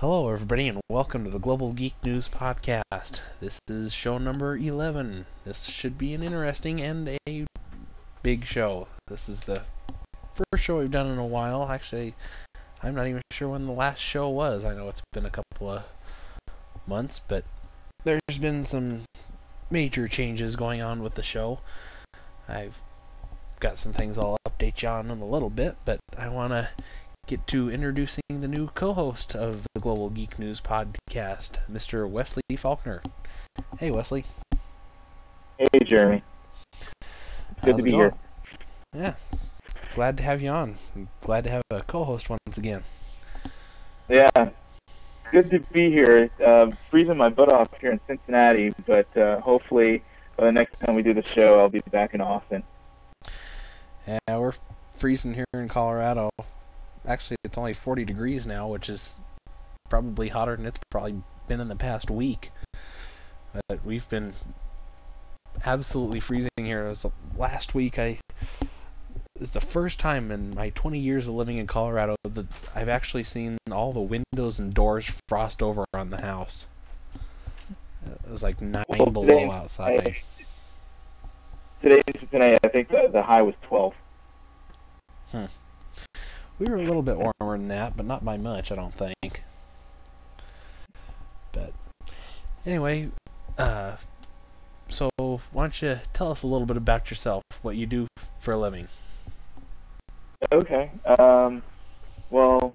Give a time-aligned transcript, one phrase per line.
[0.00, 3.18] Hello, everybody, and welcome to the Global Geek News Podcast.
[3.40, 5.26] This is show number 11.
[5.44, 7.46] This should be an interesting and a
[8.22, 8.86] big show.
[9.08, 9.62] This is the
[10.34, 11.68] first show we've done in a while.
[11.68, 12.14] Actually,
[12.80, 14.64] I'm not even sure when the last show was.
[14.64, 15.82] I know it's been a couple of
[16.86, 17.42] months, but
[18.04, 19.02] there's been some
[19.68, 21.58] major changes going on with the show.
[22.48, 22.78] I've
[23.58, 26.68] got some things I'll update you on in a little bit, but I want to
[27.28, 32.08] get to introducing the new co-host of the Global Geek News podcast, Mr.
[32.08, 33.02] Wesley Faulkner.
[33.78, 34.24] Hey, Wesley.
[35.58, 36.22] Hey, Jeremy.
[37.62, 38.00] Good How's to be going?
[38.00, 38.14] here.
[38.94, 39.14] Yeah.
[39.94, 40.78] Glad to have you on.
[41.20, 42.82] Glad to have a co-host once again.
[44.08, 44.30] Yeah,
[45.30, 46.30] good to be here.
[46.42, 50.02] Uh, freezing my butt off here in Cincinnati, but uh, hopefully
[50.38, 52.62] by the next time we do the show, I'll be back in Austin.
[54.06, 54.54] Yeah, we're
[54.94, 56.30] freezing here in Colorado.
[57.06, 59.18] Actually, it's only 40 degrees now, which is
[59.88, 62.50] probably hotter than it's probably been in the past week.
[63.68, 64.34] But we've been
[65.64, 66.86] absolutely freezing here.
[66.86, 68.18] It was last week I
[69.40, 73.22] it's the first time in my 20 years of living in Colorado that I've actually
[73.22, 76.66] seen all the windows and doors frost over on the house.
[78.04, 80.16] It was like nine Well, below today- outside.
[81.80, 83.94] Today in Cincinnati, I think the, the high was 12.
[85.30, 85.44] Hmm.
[86.58, 89.44] We were a little bit warmer than that, but not by much, I don't think.
[91.52, 91.72] But
[92.66, 93.10] anyway,
[93.56, 93.96] uh,
[94.88, 98.08] so why don't you tell us a little bit about yourself, what you do
[98.40, 98.88] for a living?
[100.50, 100.90] Okay.
[101.06, 101.62] Um,
[102.30, 102.74] well,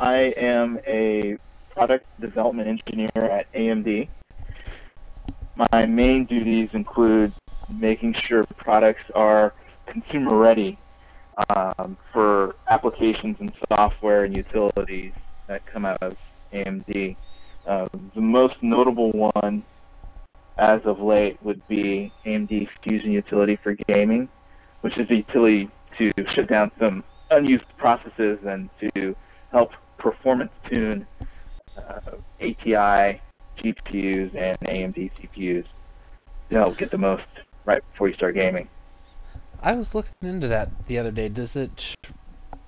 [0.00, 1.38] I am a
[1.70, 4.08] product development engineer at AMD.
[5.72, 7.32] My main duties include
[7.68, 9.54] making sure products are
[9.86, 10.78] consumer ready
[11.54, 15.12] um, for applications and software and utilities
[15.46, 16.16] that come out of
[16.52, 17.16] AMD.
[17.66, 19.62] Uh, the most notable one
[20.56, 24.28] as of late would be AMD Fusion Utility for Gaming,
[24.80, 29.14] which is a utility to shut down some unused processes and to
[29.52, 31.06] help performance tune
[31.76, 32.00] uh,
[32.40, 33.20] ATI
[33.56, 35.66] GPUs and AMD CPUs
[36.50, 37.26] to help get the most
[37.64, 38.68] right before you start gaming.
[39.60, 41.28] I was looking into that the other day.
[41.28, 41.94] Does it,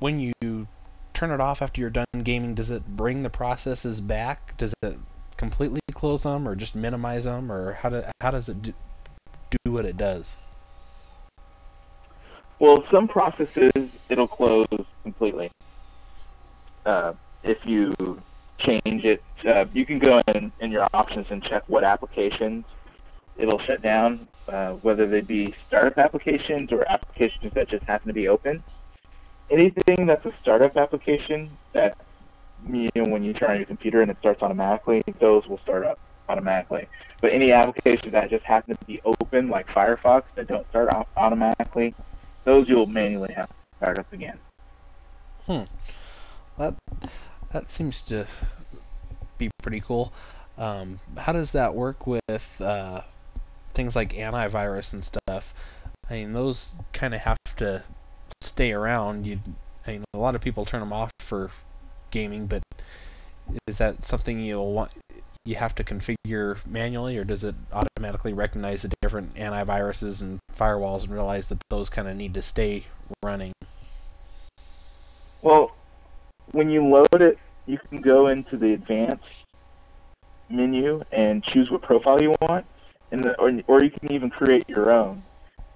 [0.00, 0.66] when you
[1.14, 4.56] turn it off after you're done gaming, does it bring the processes back?
[4.56, 4.94] Does it
[5.36, 8.72] completely close them, or just minimize them, or how do how does it do,
[9.64, 10.34] do what it does?
[12.58, 13.72] Well, some processes
[14.08, 14.66] it'll close
[15.02, 15.50] completely.
[16.84, 17.94] Uh, if you
[18.58, 22.64] change it, uh, you can go in, in your options and check what applications
[23.40, 28.14] it'll shut down, uh, whether they be startup applications or applications that just happen to
[28.14, 28.62] be open.
[29.50, 31.96] Anything that's a startup application that
[32.68, 35.84] you know when you turn on your computer and it starts automatically, those will start
[35.84, 36.86] up automatically.
[37.20, 41.06] But any applications that just happen to be open, like Firefox, that don't start au-
[41.16, 41.94] automatically,
[42.44, 44.38] those you'll manually have to start up again.
[45.46, 45.62] Hmm.
[46.58, 46.74] That
[47.52, 48.26] that seems to
[49.38, 50.12] be pretty cool.
[50.58, 53.00] Um, how does that work with uh,
[53.80, 55.54] things like antivirus and stuff?
[56.10, 57.82] I mean, those kind of have to
[58.42, 59.26] stay around.
[59.26, 59.38] You,
[59.86, 61.50] I mean, a lot of people turn them off for
[62.10, 62.60] gaming, but
[63.66, 64.90] is that something you'll want?
[65.46, 71.04] You have to configure manually, or does it automatically recognize the different antiviruses and firewalls
[71.04, 72.84] and realize that those kind of need to stay
[73.24, 73.52] running?
[75.40, 75.74] Well,
[76.52, 79.24] when you load it, you can go into the advanced
[80.50, 82.66] menu and choose what profile you want,
[83.12, 85.22] and the, or, or you can even create your own.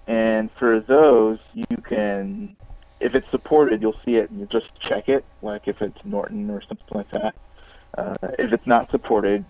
[0.06, 2.56] And for those, you can,
[3.00, 6.50] if it's supported, you'll see it and you just check it, like if it's Norton
[6.50, 7.34] or something like that.
[7.96, 9.44] Uh, if it's not supported,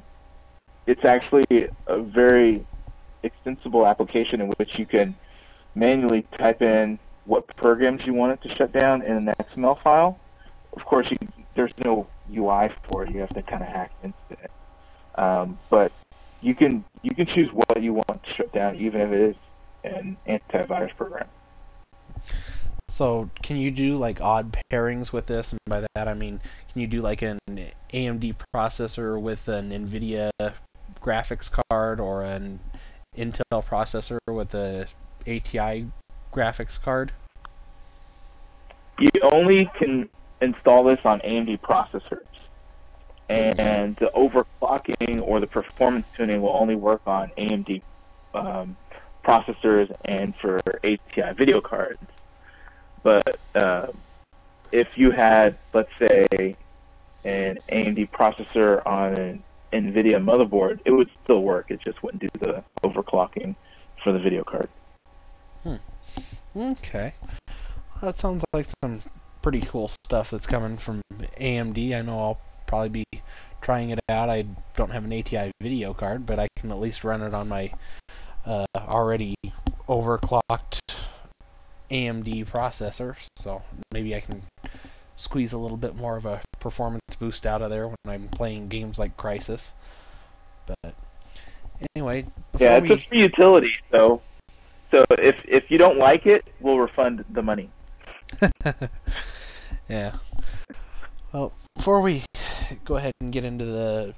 [0.86, 1.44] it's actually
[1.86, 2.64] a very
[3.22, 5.16] extensible application in which you can
[5.74, 10.18] manually type in what programs you want it to shut down in an XML file.
[10.74, 11.16] Of course, you,
[11.54, 13.10] there's no UI for it.
[13.10, 14.50] You have to kind of hack into it.
[15.16, 15.90] Um, but
[16.44, 19.36] you can you can choose what you want to shut down, even if it is
[19.82, 21.26] an antivirus program.
[22.88, 25.52] So can you do like odd pairings with this?
[25.52, 30.30] And by that I mean, can you do like an AMD processor with an NVIDIA
[31.00, 32.60] graphics card or an
[33.16, 34.86] Intel processor with a
[35.26, 35.86] ATI
[36.32, 37.10] graphics card?
[38.98, 40.08] You only can
[40.42, 42.26] install this on AMD processors,
[43.34, 47.82] and the overclocking or the performance tuning will only work on AMD
[48.34, 48.76] um,
[49.24, 51.98] processors and for ATI video cards.
[53.02, 53.88] But uh,
[54.72, 56.56] if you had, let's say,
[57.24, 59.42] an AMD processor on an
[59.72, 61.70] NVIDIA motherboard, it would still work.
[61.70, 63.54] It just wouldn't do the overclocking
[64.02, 64.68] for the video card.
[66.56, 67.14] Okay.
[68.00, 69.02] That sounds like some
[69.42, 71.00] pretty cool stuff that's coming from
[71.40, 71.94] AMD.
[71.94, 72.40] I know I'll
[72.74, 73.22] probably be
[73.62, 74.28] trying it out.
[74.28, 74.44] I
[74.76, 77.72] don't have an ATI video card, but I can at least run it on my
[78.44, 79.36] uh, already
[79.88, 80.80] overclocked
[81.88, 83.14] AMD processor.
[83.36, 83.62] So
[83.92, 84.42] maybe I can
[85.14, 88.66] squeeze a little bit more of a performance boost out of there when I'm playing
[88.66, 89.70] games like Crysis.
[90.66, 90.94] But
[91.94, 92.26] anyway,
[92.58, 94.20] Yeah, it's we a free utility, so
[94.90, 97.70] so if if you don't like it, we'll refund the money.
[99.88, 100.16] yeah.
[101.32, 102.24] Well, before we
[102.84, 104.14] go ahead and get into the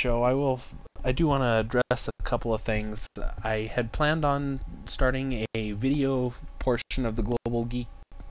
[0.00, 0.60] show, I will.
[1.04, 3.06] I do want to address a couple of things.
[3.42, 7.88] I had planned on starting a video portion of the Global Geek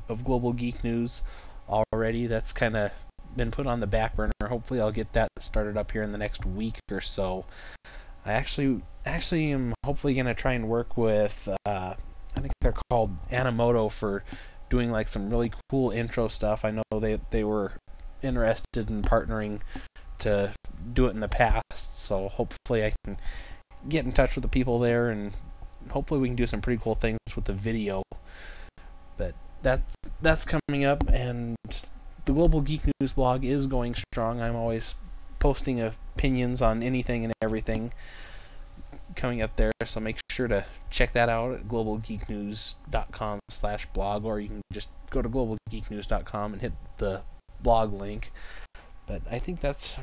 [0.08, 1.22] of Global Geek News
[1.70, 2.28] already.
[2.28, 2.92] That's kind of
[3.36, 4.32] been put on the back burner.
[4.48, 7.46] Hopefully, I'll get that started up here in the next week or so.
[8.26, 11.48] I actually actually am hopefully gonna try and work with.
[11.66, 11.96] Uh,
[12.36, 14.24] I think they're called Animoto for
[14.70, 16.64] doing like some really cool intro stuff.
[16.64, 17.74] I know they they were
[18.24, 19.62] interested in partnering
[20.20, 20.54] to
[20.94, 23.18] do it in the past, so hopefully I can
[23.90, 25.34] get in touch with the people there and
[25.90, 28.04] hopefully we can do some pretty cool things with the video.
[29.18, 29.34] But
[29.64, 29.82] that
[30.22, 31.56] that's coming up and
[32.26, 34.42] the Global Geek News blog is going strong.
[34.42, 34.96] I'm always
[35.40, 37.92] posting opinions on anything and everything
[39.16, 44.40] coming up there, so make sure to check that out at globalgeeknews.com slash blog, or
[44.40, 47.22] you can just go to globalgeeknews.com and hit the
[47.64, 48.32] blog link.
[49.08, 49.96] But I think that's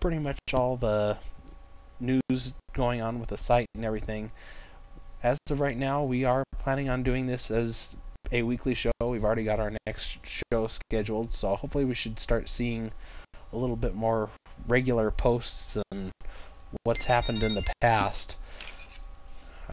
[0.00, 1.18] pretty much all the
[2.00, 4.30] news going on with the site and everything.
[5.22, 7.96] As of right now, we are planning on doing this as
[8.32, 8.92] a weekly show.
[9.00, 12.92] We've already got our next show scheduled, so hopefully we should start seeing
[13.52, 14.30] a little bit more
[14.68, 16.10] regular posts and
[16.84, 18.36] what's happened in the past.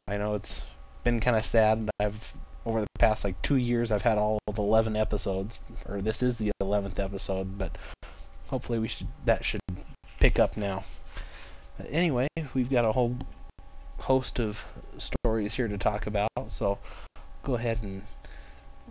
[0.08, 0.64] I know it's
[1.04, 1.90] been kind of sad.
[2.00, 2.34] I've
[2.66, 6.38] over the past like two years, I've had all of 11 episodes, or this is
[6.38, 7.78] the 11th episode, but
[8.48, 9.62] hopefully we should that should
[10.20, 10.84] pick up now.
[11.78, 13.18] But anyway, we've got a whole
[13.98, 14.64] host of
[14.98, 16.78] stories here to talk about, so
[17.44, 18.04] go ahead and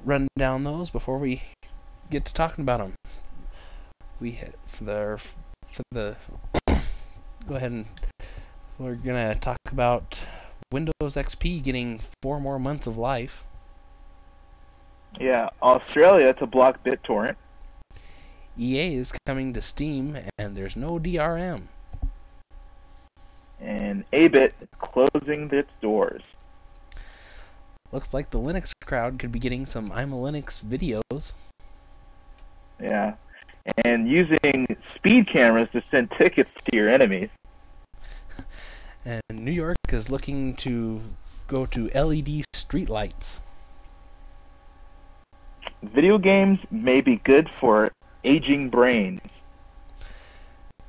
[0.05, 1.43] run down those before we
[2.11, 2.95] get to talking about them.
[4.21, 5.21] We for the
[5.73, 6.17] for the
[7.49, 7.87] go ahead and
[8.79, 10.21] we're gonna talk about
[10.71, 13.45] Windows XP getting four more months of life.
[15.21, 17.37] Yeah, Australia to block BitTorrent.
[18.59, 21.63] EA is coming to Steam, and there's no DRM.
[23.61, 26.23] And Abit closing its doors.
[27.93, 31.33] Looks like the Linux crowd could be getting some I'm a Linux videos.
[32.81, 33.15] Yeah.
[33.85, 34.67] And using
[34.97, 37.31] speed cameras to send tickets to your enemies.
[39.05, 41.01] And New York is looking to
[41.49, 43.41] go to LED streetlights.
[45.83, 47.91] Video games may be good for
[48.23, 49.21] aging brains.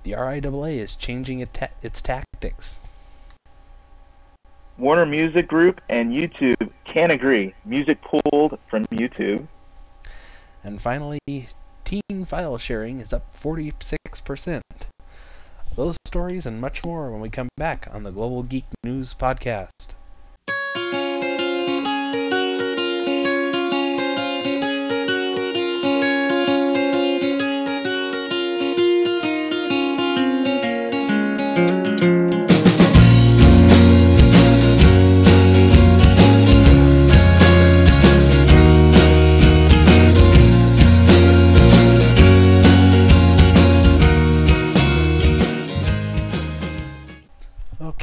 [0.03, 2.79] The RIAA is changing its tactics.
[4.77, 7.55] Warner Music Group and YouTube can't agree.
[7.65, 9.47] Music pulled from YouTube.
[10.63, 11.19] And finally,
[11.83, 14.61] teen file sharing is up 46%.
[15.75, 19.95] Those stories and much more when we come back on the Global Geek News Podcast.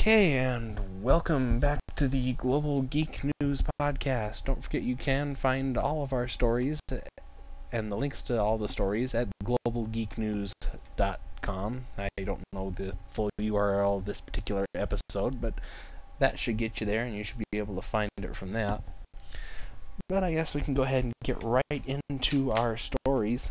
[0.00, 4.46] Okay, and welcome back to the Global Geek News Podcast.
[4.46, 6.80] Don't forget you can find all of our stories
[7.70, 11.84] and the links to all the stories at globalgeeknews.com.
[11.98, 15.52] I don't know the full URL of this particular episode, but
[16.18, 18.82] that should get you there and you should be able to find it from that.
[20.08, 23.50] But I guess we can go ahead and get right into our stories.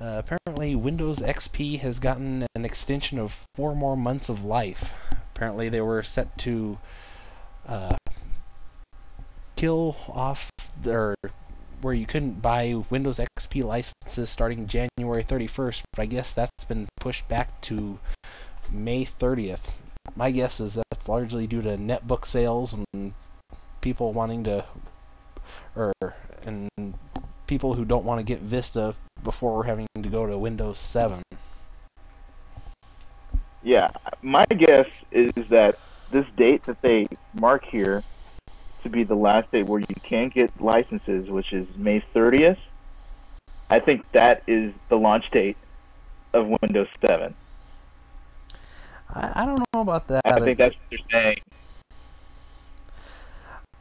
[0.00, 4.94] Uh, apparently, Windows XP has gotten an extension of four more months of life.
[5.40, 6.76] Apparently, they were set to
[7.66, 7.96] uh,
[9.56, 10.50] kill off
[10.82, 11.14] their
[11.80, 16.88] where you couldn't buy Windows XP licenses starting January 31st, but I guess that's been
[17.00, 17.98] pushed back to
[18.70, 19.60] May 30th.
[20.14, 23.14] My guess is that's largely due to netbook sales and
[23.80, 24.66] people wanting to,
[25.74, 25.94] or
[26.44, 26.68] and
[27.46, 28.94] people who don't want to get Vista
[29.24, 31.22] before having to go to Windows 7.
[33.62, 33.90] Yeah,
[34.22, 35.78] my guess is that
[36.10, 38.02] this date that they mark here
[38.82, 42.58] to be the last date where you can get licenses, which is May 30th,
[43.68, 45.56] I think that is the launch date
[46.32, 47.34] of Windows 7.
[49.14, 50.22] I, I don't know about that.
[50.24, 51.36] I think that's what they're saying.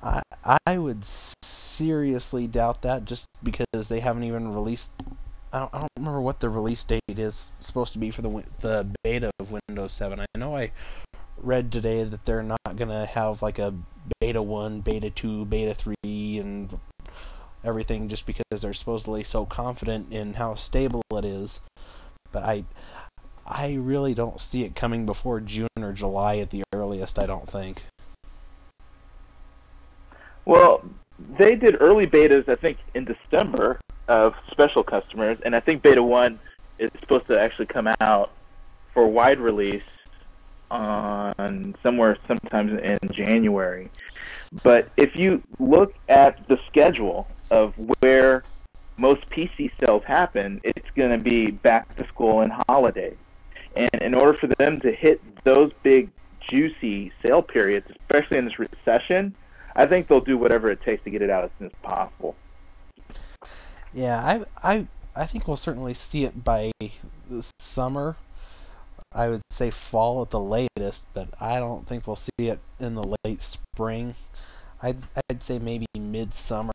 [0.01, 0.21] I
[0.65, 1.03] I would
[1.43, 4.89] seriously doubt that just because they haven't even released.
[5.51, 8.44] I don't, I don't remember what the release date is supposed to be for the
[8.62, 10.20] the beta of Windows 7.
[10.20, 10.72] I know I
[11.38, 13.74] read today that they're not gonna have like a
[14.20, 16.77] beta one, beta two, beta three, and
[17.63, 21.62] everything just because they're supposedly so confident in how stable it is.
[22.32, 22.63] But I
[23.46, 27.18] I really don't see it coming before June or July at the earliest.
[27.18, 27.84] I don't think.
[30.46, 30.84] Well,
[31.38, 33.79] they did early betas, I think, in December
[34.10, 36.39] of special customers, and I think Beta 1
[36.80, 38.32] is supposed to actually come out
[38.94, 39.84] for wide release
[40.72, 43.89] on somewhere sometimes in January.
[44.63, 48.44] But if you look at the schedule of where
[48.98, 53.16] most PC sales happen, it's going to be back to school and holiday.
[53.75, 58.60] And in order for them to hit those big juicy sale periods, especially in this
[58.60, 59.36] recession,
[59.75, 62.36] I think they'll do whatever it takes to get it out as soon as possible.
[63.93, 66.72] Yeah, I I I think we'll certainly see it by
[67.60, 68.15] summer.
[69.13, 72.96] I would say fall at the latest, but I don't think we'll see it in
[72.96, 74.15] the late spring.
[74.81, 74.98] I'd
[75.29, 76.72] I'd say maybe midsummer.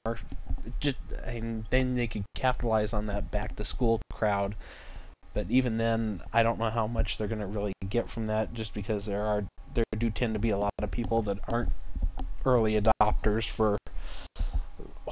[0.81, 4.57] Just and then they could capitalize on that back to school crowd.
[5.35, 8.55] But even then, I don't know how much they're going to really get from that,
[8.55, 9.45] just because there are
[9.75, 11.73] there do tend to be a lot of people that aren't
[12.45, 13.79] early adopters for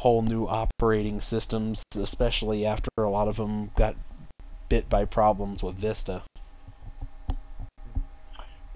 [0.03, 3.95] whole new operating systems, especially after a lot of them got
[4.69, 6.21] bit by problems with Vista.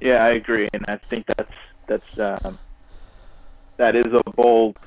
[0.01, 1.57] Yeah, I agree, and I think that's
[1.89, 2.57] that's um,
[3.77, 4.79] that is a bold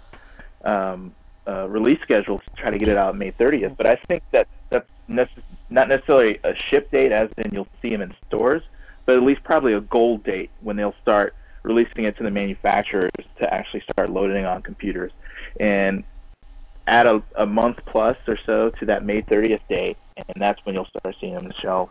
[0.64, 1.14] um,
[1.46, 3.76] uh, release schedule to try to get it out May 30th.
[3.76, 7.90] But I think that that's necess- not necessarily a ship date, as in you'll see
[7.90, 8.64] them in stores,
[9.06, 13.12] but at least probably a goal date when they'll start releasing it to the manufacturers
[13.40, 15.12] to actually start loading on computers.
[15.60, 16.06] And
[16.90, 20.76] add a, a month plus or so to that May 30th date, and that's when
[20.76, 21.90] you'll start seeing them on the shelf.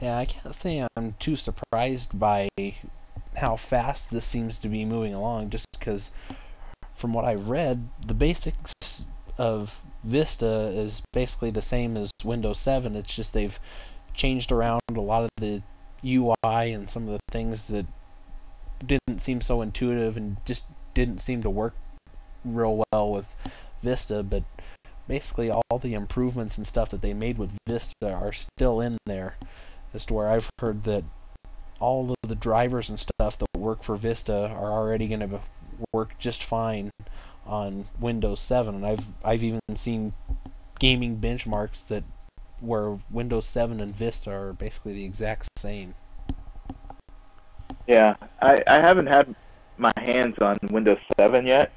[0.00, 2.48] Yeah, I can't say I'm too surprised by
[3.36, 6.10] how fast this seems to be moving along, just because
[6.94, 8.72] from what I've read, the basics
[9.38, 12.94] of Vista is basically the same as Windows 7.
[12.96, 13.58] It's just they've
[14.14, 15.62] changed around a lot of the
[16.04, 17.86] UI and some of the things that
[18.86, 21.74] didn't seem so intuitive and just didn't seem to work
[22.44, 23.26] real well with
[23.82, 24.44] Vista, but
[25.08, 29.36] basically all the improvements and stuff that they made with Vista are still in there.
[29.92, 31.04] As to where I've heard that
[31.80, 35.40] all of the drivers and stuff that work for Vista are already going to
[35.92, 36.90] work just fine
[37.46, 40.12] on Windows 7, and I've I've even seen
[40.78, 42.04] gaming benchmarks that
[42.60, 45.94] where Windows 7 and Vista are basically the exact same.
[47.86, 49.34] Yeah, I, I haven't had
[49.78, 51.72] my hands on Windows 7 yet.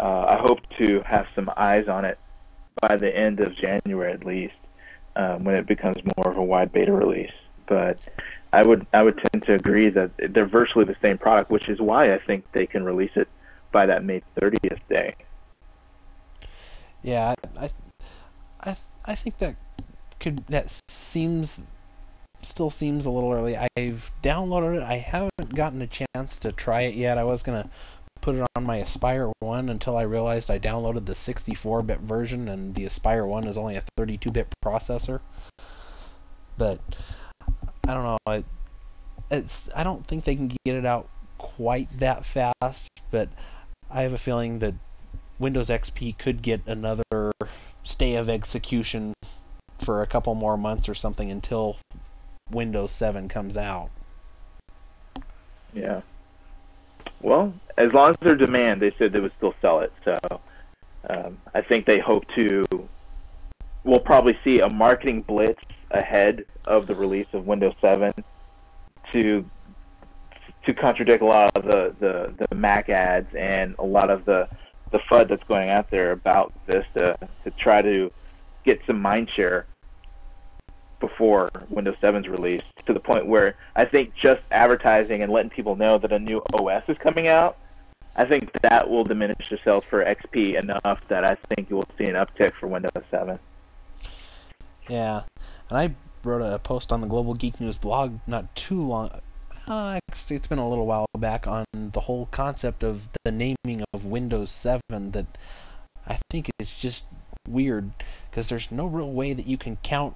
[0.00, 2.18] Uh, I hope to have some eyes on it
[2.80, 4.54] by the end of January at least,
[5.14, 7.32] um, when it becomes more of a wide beta release.
[7.66, 8.00] But
[8.52, 11.80] I would I would tend to agree that they're virtually the same product, which is
[11.80, 13.28] why I think they can release it
[13.72, 15.14] by that May 30th day.
[17.02, 17.70] Yeah, I
[18.62, 19.54] I I think that
[20.18, 21.64] could that seems
[22.40, 23.58] still seems a little early.
[23.76, 24.82] I've downloaded it.
[24.82, 27.18] I haven't gotten a chance to try it yet.
[27.18, 27.68] I was gonna
[28.20, 32.74] put it on my Aspire one until I realized I downloaded the 64-bit version, and
[32.74, 35.20] the Aspire one is only a 32-bit processor.
[36.58, 36.80] But
[37.88, 38.32] I don't know.
[38.32, 38.44] It,
[39.30, 41.08] it's I don't think they can get it out
[41.38, 43.28] quite that fast, but
[43.90, 44.74] I have a feeling that
[45.38, 47.32] Windows XP could get another
[47.84, 49.14] stay of execution
[49.80, 51.78] for a couple more months or something until
[52.50, 53.88] Windows 7 comes out.
[55.72, 56.02] Yeah.
[57.20, 59.92] Well, as long as there's demand, they said they would still sell it.
[60.04, 60.18] So
[61.08, 62.66] um, I think they hope to.
[63.84, 68.12] We'll probably see a marketing blitz ahead of the release of Windows 7
[69.12, 69.44] to
[70.64, 74.48] to contradict a lot of the, the, the Mac ads and a lot of the,
[74.90, 78.12] the FUD that's going out there about Vista to try to
[78.64, 79.66] get some mind share
[81.00, 85.76] before Windows 7's release to the point where I think just advertising and letting people
[85.76, 87.56] know that a new OS is coming out,
[88.16, 91.88] I think that will diminish the sales for XP enough that I think you will
[91.98, 93.38] see an uptick for Windows 7.
[94.88, 95.22] Yeah,
[95.68, 99.10] and I wrote a post on the Global Geek News blog not too long.
[99.66, 103.84] Uh, actually, it's been a little while back on the whole concept of the naming
[103.92, 104.80] of Windows 7
[105.12, 105.38] that
[106.06, 107.04] I think is just
[107.48, 107.90] weird
[108.30, 110.14] because there's no real way that you can count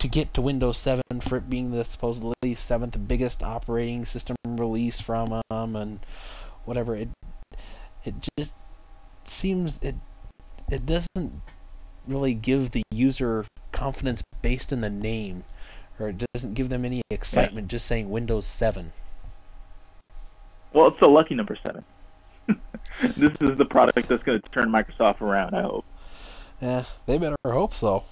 [0.00, 5.00] to get to Windows 7 for it being the supposedly seventh biggest operating system release
[5.00, 6.00] from them and
[6.64, 6.96] whatever.
[6.96, 7.10] It
[8.04, 8.54] it just
[9.26, 9.94] seems it
[10.70, 11.42] it doesn't
[12.06, 15.44] really give the user confidence based in the name,
[15.98, 18.92] or it doesn't give them any excitement just saying Windows 7.
[20.72, 21.84] Well, it's a lucky number seven.
[23.16, 25.54] this is the product that's going to turn Microsoft around.
[25.54, 25.84] I hope.
[26.62, 28.04] Yeah, they better hope so.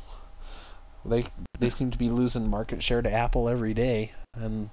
[1.05, 1.25] They
[1.59, 4.71] they seem to be losing market share to Apple every day, and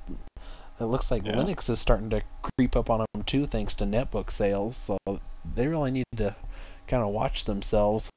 [0.80, 1.34] it looks like yeah.
[1.34, 4.76] Linux is starting to creep up on them too, thanks to netbook sales.
[4.76, 4.98] So
[5.56, 6.36] they really need to
[6.88, 8.10] kind of watch themselves.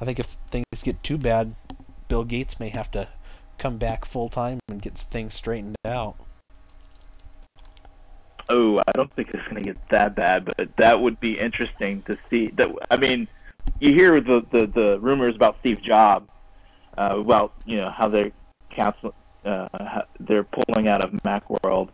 [0.00, 1.54] I think if things get too bad,
[2.08, 3.08] Bill Gates may have to
[3.58, 6.16] come back full time and get things straightened out.
[8.48, 12.02] Oh, I don't think it's going to get that bad, but that would be interesting
[12.02, 12.48] to see.
[12.48, 13.26] That I mean,
[13.80, 16.28] you hear the the, the rumors about Steve Jobs,
[16.96, 18.32] uh, about you know how they're
[18.70, 21.90] cancel, uh, they're pulling out of MacWorld,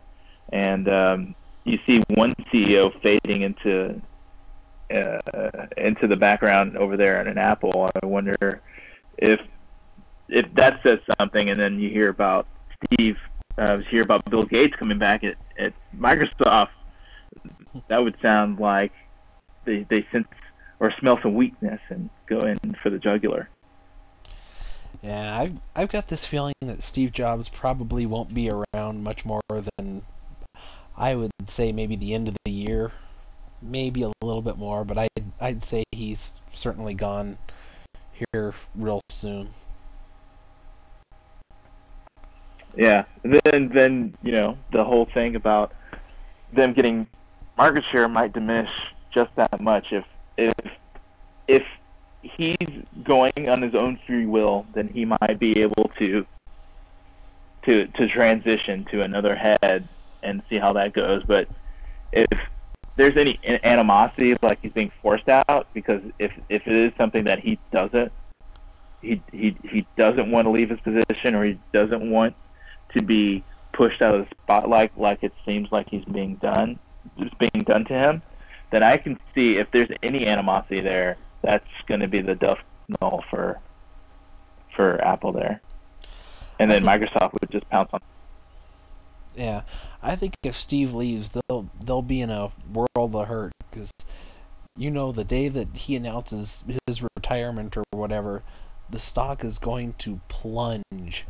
[0.51, 4.01] and um, you see one CEO fading into
[4.91, 7.89] uh, into the background over there at an Apple.
[8.01, 8.61] I wonder
[9.17, 9.41] if
[10.29, 12.47] if that says something, and then you hear about
[12.85, 13.17] Steve,
[13.57, 16.69] uh, hear about Bill Gates coming back at, at Microsoft.
[17.87, 18.91] That would sound like
[19.65, 20.27] they they sense
[20.83, 23.49] or smell some weakness and go in for the jugular.
[25.01, 29.41] Yeah, I've I've got this feeling that Steve Jobs probably won't be around much more
[29.49, 30.01] than
[30.97, 32.91] I would say maybe the end of the year
[33.61, 37.37] maybe a little bit more, but I'd, I'd say he's certainly gone
[38.33, 39.49] here real soon.
[42.75, 45.73] Yeah, then then you know the whole thing about
[46.51, 47.07] them getting
[47.57, 48.71] market share might diminish
[49.11, 50.03] just that much if
[50.37, 50.53] if
[51.47, 51.65] if
[52.21, 52.55] he's
[53.03, 56.25] going on his own free will, then he might be able to
[57.63, 59.87] to to transition to another head
[60.21, 61.23] and see how that goes.
[61.23, 61.47] But
[62.11, 62.49] if
[62.95, 67.39] there's any animosity like he's being forced out because if if it is something that
[67.39, 68.11] he doesn't
[69.01, 72.35] he he he doesn't want to leave his position or he doesn't want
[72.89, 76.79] to be pushed out of the spotlight like it seems like he's being done
[77.17, 78.21] it's being done to him
[78.73, 82.63] then I can see if there's any animosity there that's going to be the death
[83.01, 83.59] knell for
[84.75, 85.61] for Apple there
[86.59, 87.99] and then Microsoft would just pounce on
[89.35, 89.63] yeah,
[90.01, 93.91] I think if Steve leaves, they'll they'll be in a world of hurt because
[94.77, 98.43] you know the day that he announces his retirement or whatever,
[98.89, 101.25] the stock is going to plunge.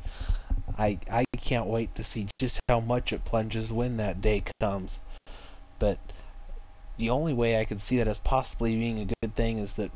[0.77, 4.99] I I can't wait to see just how much it plunges when that day comes.
[5.79, 5.99] But
[6.97, 9.91] the only way I can see that as possibly being a good thing is that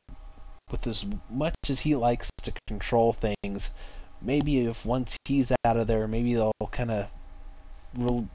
[0.72, 3.72] with as much as he likes to control things,
[4.22, 7.10] maybe if once he's out of there, maybe they'll kind of
[7.98, 8.28] re-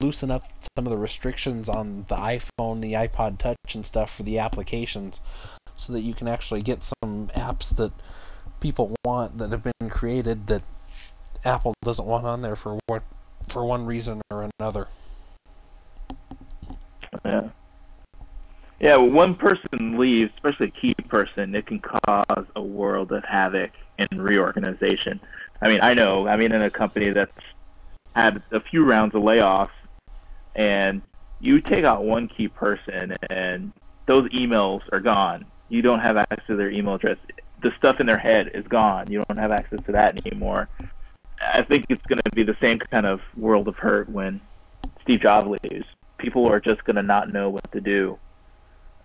[0.00, 0.44] loosen up
[0.76, 5.20] some of the restrictions on the iPhone, the iPod Touch, and stuff for the applications,
[5.76, 7.92] so that you can actually get some apps that
[8.60, 10.62] people want that have been created that
[11.44, 12.78] Apple doesn't want on there for
[13.48, 14.88] for one reason or another.
[17.26, 17.48] Yeah.
[18.78, 23.24] Yeah, when one person leaves, especially a key person, it can cause a world of
[23.24, 25.18] havoc and reorganization.
[25.62, 27.32] I mean, I know, I mean, in a company that's
[28.14, 29.70] had a few rounds of layoffs,
[30.54, 31.00] and
[31.40, 33.72] you take out one key person, and
[34.04, 35.46] those emails are gone.
[35.70, 37.16] You don't have access to their email address.
[37.62, 39.10] The stuff in their head is gone.
[39.10, 40.68] You don't have access to that anymore.
[41.40, 44.40] I think it's going to be the same kind of world of hurt when
[45.00, 45.86] Steve Jobs leaves.
[46.26, 48.18] People are just going to not know what to do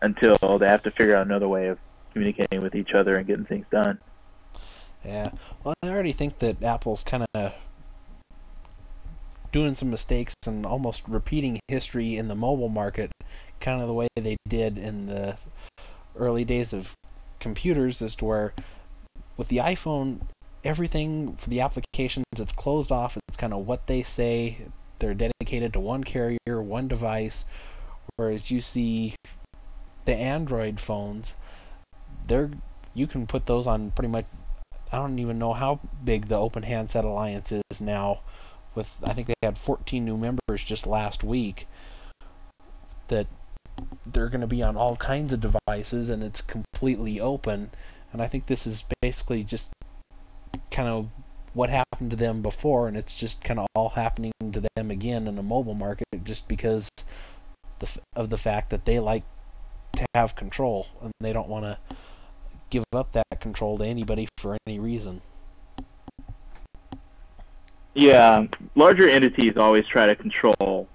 [0.01, 1.77] until they have to figure out another way of
[2.13, 3.99] communicating with each other and getting things done.
[5.05, 5.29] Yeah.
[5.63, 7.53] Well, I already think that Apple's kind of
[9.51, 13.11] doing some mistakes and almost repeating history in the mobile market,
[13.59, 15.37] kind of the way they did in the
[16.15, 16.91] early days of
[17.39, 18.53] computers, as to where
[19.37, 20.21] with the iPhone,
[20.63, 23.15] everything for the applications it's closed off.
[23.27, 24.57] It's kind of what they say.
[25.01, 27.45] They're dedicated to one carrier, one device.
[28.15, 29.15] Whereas you see
[30.05, 31.33] the Android phones,
[32.27, 32.51] they're
[32.93, 34.25] you can put those on pretty much.
[34.91, 38.19] I don't even know how big the Open Handset Alliance is now
[38.75, 41.67] with I think they had 14 new members just last week
[43.07, 43.25] that
[44.05, 47.71] they're going to be on all kinds of devices and it's completely open
[48.13, 49.71] And I think this is basically just
[50.69, 51.09] kind of
[51.53, 55.27] what happened to them before, and it's just kind of all happening to them again
[55.27, 56.89] in the mobile market just because
[57.79, 59.23] the, of the fact that they like
[59.95, 61.77] to have control and they don't want to
[62.69, 65.21] give up that control to anybody for any reason.
[67.93, 70.87] Yeah, larger entities always try to control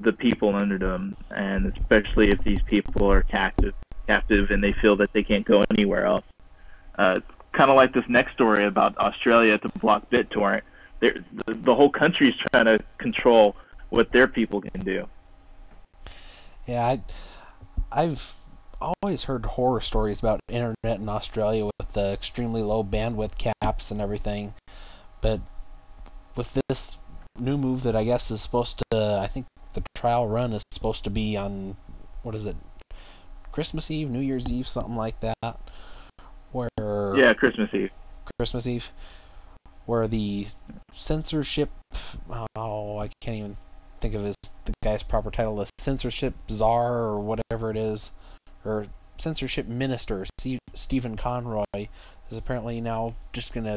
[0.00, 3.74] the people under them, and especially if these people are captive,
[4.08, 6.24] captive, and they feel that they can't go anywhere else.
[6.98, 7.20] Uh,
[7.52, 10.62] kind of like this next story about Australia to block BitTorrent.
[11.00, 13.56] The, the whole country is trying to control
[13.90, 15.08] what their people can do.
[16.66, 17.02] Yeah, I,
[17.90, 18.34] I've
[18.80, 24.00] always heard horror stories about internet in Australia with the extremely low bandwidth caps and
[24.00, 24.54] everything,
[25.20, 25.40] but
[26.36, 26.96] with this
[27.38, 31.04] new move that I guess is supposed to, I think the trial run is supposed
[31.04, 31.76] to be on,
[32.22, 32.56] what is it,
[33.50, 35.58] Christmas Eve, New Year's Eve, something like that,
[36.52, 37.90] where yeah, Christmas Eve,
[38.38, 38.88] Christmas Eve,
[39.86, 40.46] where the
[40.94, 41.70] censorship,
[42.56, 43.56] oh, I can't even
[44.00, 48.10] think of his the guy's proper title, the censorship czar or whatever it is,
[48.64, 48.86] or
[49.18, 50.24] censorship minister
[50.74, 53.76] Stephen Conroy is apparently now just gonna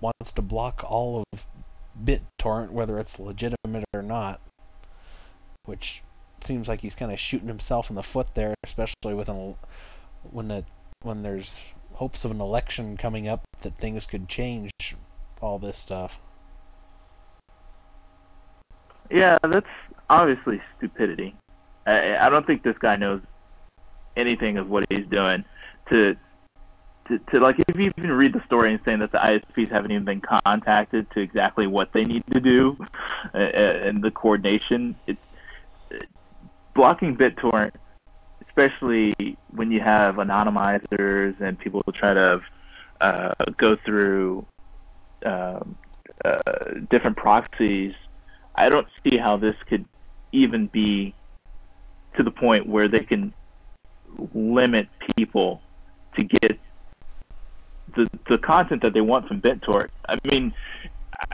[0.00, 1.46] wants to block all of
[2.04, 4.40] BitTorrent, whether it's legitimate or not,
[5.64, 6.02] which
[6.44, 9.54] seems like he's kind of shooting himself in the foot there, especially with an,
[10.30, 10.64] when the
[11.04, 11.60] when there's
[11.92, 14.70] hopes of an election coming up that things could change
[15.40, 16.18] all this stuff.
[19.10, 19.68] Yeah, that's
[20.08, 21.34] obviously stupidity.
[21.86, 23.20] I, I don't think this guy knows
[24.16, 25.44] anything of what he's doing.
[25.86, 26.16] To,
[27.06, 29.90] to, to like, if you even read the story and saying that the ISPs haven't
[29.90, 32.76] even been contacted to exactly what they need to do
[33.34, 35.20] uh, uh and the coordination, it's
[36.74, 37.72] blocking BitTorrent,
[38.56, 39.14] especially
[39.54, 42.40] when you have anonymizers and people try to
[43.00, 44.44] uh, go through
[45.24, 45.76] um,
[46.24, 46.38] uh,
[46.90, 47.94] different proxies
[48.54, 49.84] I don't see how this could
[50.32, 51.14] even be
[52.14, 53.32] to the point where they can
[54.34, 55.62] limit people
[56.14, 56.58] to get
[57.94, 59.88] the the content that they want from BitTorrent.
[60.08, 60.54] I mean,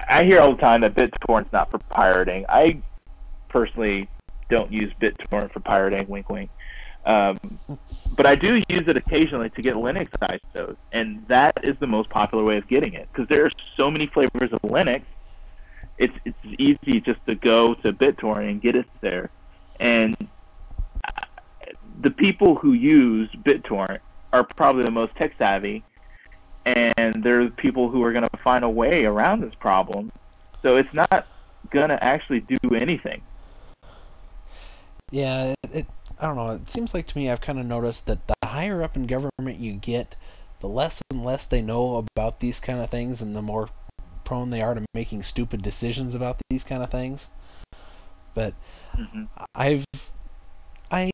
[0.08, 2.44] I hear all the time that BitTorrent's not for pirating.
[2.48, 2.82] I
[3.48, 4.08] personally
[4.48, 6.06] don't use BitTorrent for pirating.
[6.08, 6.50] Wink, wink.
[7.08, 7.38] Um,
[8.16, 12.10] but I do use it occasionally to get Linux ISOs, and that is the most
[12.10, 15.02] popular way of getting it because there are so many flavors of Linux
[15.98, 19.30] it's it's easy just to go to BitTorrent and get it there.
[19.80, 20.16] And
[22.00, 23.98] the people who use BitTorrent
[24.32, 25.82] are probably the most tech savvy,
[26.64, 30.12] and they're the people who are going to find a way around this problem.
[30.62, 31.26] So it's not
[31.70, 33.22] going to actually do anything.
[35.10, 35.86] Yeah, it,
[36.20, 36.50] I don't know.
[36.50, 39.60] It seems like to me I've kind of noticed that the higher up in government
[39.60, 40.16] you get,
[40.60, 43.68] the less and less they know about these kind of things, and the more
[44.24, 47.28] prone they are to making stupid decisions about these kind of things.
[48.34, 48.54] But
[48.94, 49.24] mm-hmm.
[49.54, 49.84] I've
[50.90, 51.10] I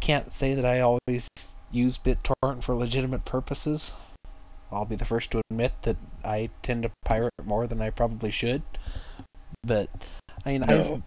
[0.00, 1.28] can't say that I always
[1.70, 3.92] use BitTorrent for legitimate purposes.
[4.70, 8.30] I'll be the first to admit that I tend to pirate more than I probably
[8.30, 8.62] should.
[9.64, 9.88] But
[10.44, 10.80] I mean, no.
[10.94, 11.02] I've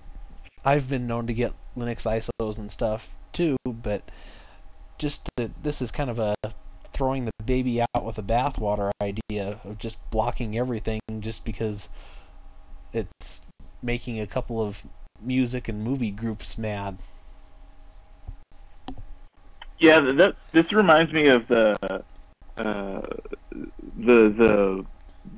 [0.67, 4.01] I've been known to get Linux ISOs and stuff too, but
[4.97, 6.35] just to, this is kind of a
[6.91, 11.87] throwing the baby out with the bathwater idea of just blocking everything just because
[12.91, 13.39] it's
[13.81, 14.83] making a couple of
[15.21, 16.97] music and movie groups mad.
[19.79, 21.77] Yeah, that this reminds me of the
[22.57, 23.01] uh,
[23.95, 24.85] the the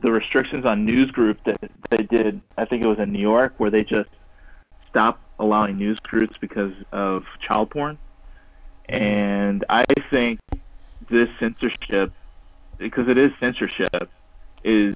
[0.02, 1.60] the restrictions on news group that
[1.92, 2.42] they did.
[2.58, 4.10] I think it was in New York where they just
[4.89, 7.97] stopped allowing news groups because of child porn.
[8.88, 10.39] And I think
[11.10, 12.12] this censorship,
[12.78, 14.10] because it is censorship,
[14.63, 14.95] is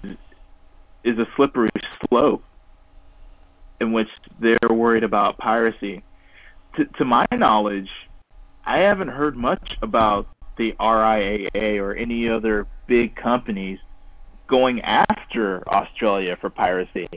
[1.03, 1.69] is a slippery
[2.09, 2.43] slope
[3.79, 6.01] in which they're worried about piracy.
[6.75, 7.91] To, to my knowledge,
[8.65, 13.79] I haven't heard much about the RIAA or any other big companies
[14.47, 17.07] going after Australia for piracy.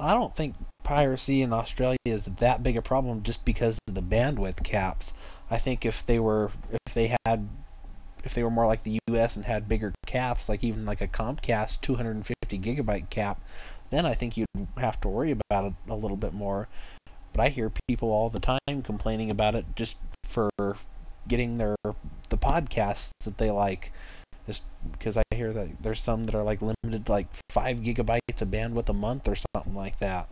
[0.00, 4.02] I don't think piracy in Australia is that big a problem just because of the
[4.02, 5.12] bandwidth caps.
[5.50, 7.48] I think if they were if they had
[8.24, 11.08] if they were more like the US and had bigger caps, like even like a
[11.08, 13.40] Comcast 250 gigabyte cap,
[13.90, 16.68] then I think you'd have to worry about it a little bit more.
[17.32, 20.50] But I hear people all the time complaining about it just for
[21.28, 23.92] getting their the podcasts that they like.
[24.46, 28.40] Just because I hear that there's some that are like limited to like five gigabytes
[28.40, 30.28] of bandwidth a month or something like that.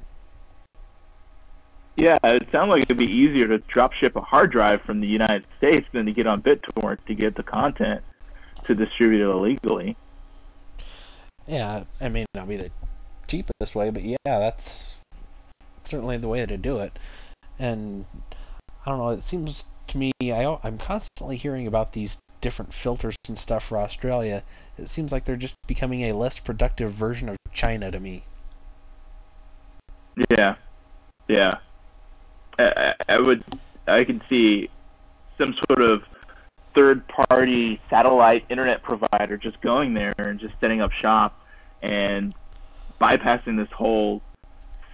[1.97, 5.09] Yeah, it sounds like it'd be easier to drop ship a hard drive from the
[5.09, 8.03] United States than to get on BitTorrent to get the content
[8.66, 9.97] to distribute it illegally.
[11.49, 12.71] Yeah, it may not be the
[13.27, 14.99] cheapest way, but yeah, that's
[15.85, 16.97] certainly the way to do it.
[17.59, 18.05] And
[18.87, 23.16] I don't know, it seems to me I, I'm constantly hearing about these different filters
[23.29, 24.42] and stuff for Australia.
[24.77, 28.24] It seems like they're just becoming a less productive version of China to me.
[30.31, 30.57] Yeah,
[31.29, 31.59] yeah.
[32.59, 33.44] I, I would,
[33.87, 34.68] I can see
[35.38, 36.03] some sort of
[36.74, 41.40] third-party satellite internet provider just going there and just setting up shop
[41.83, 42.35] and
[43.01, 44.22] bypassing this whole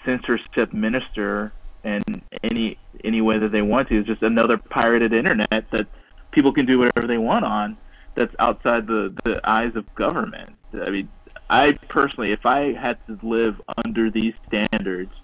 [0.05, 1.53] censorship minister
[1.83, 3.99] and any any way that they want to.
[3.99, 5.87] It's just another pirated internet that
[6.35, 7.79] people can do whatever they want on.
[8.15, 10.57] That's outside the the eyes of government.
[10.75, 11.09] I mean,
[11.49, 15.15] I personally, if I had to live under these standards,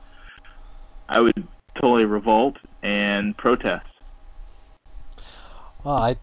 [1.09, 3.87] I would totally revolt and protest.
[5.85, 6.17] Well, I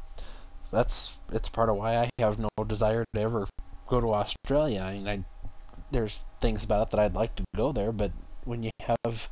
[0.72, 3.48] that's it's part of why I have no desire to ever
[3.88, 4.82] go to Australia.
[4.82, 5.24] I mean, I
[5.92, 8.12] there's things about it that I'd like to go there, but
[8.44, 9.30] when you have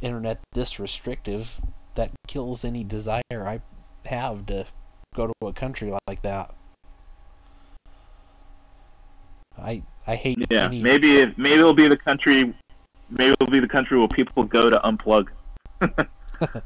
[0.00, 1.60] internet this restrictive,
[1.94, 3.60] that kills any desire I
[4.06, 4.66] have to
[5.14, 6.54] go to a country like that.
[9.58, 10.38] I I hate.
[10.50, 10.82] Yeah, any...
[10.82, 12.54] maybe maybe it'll be the country.
[13.10, 15.28] Maybe it'll be the country where people go to unplug.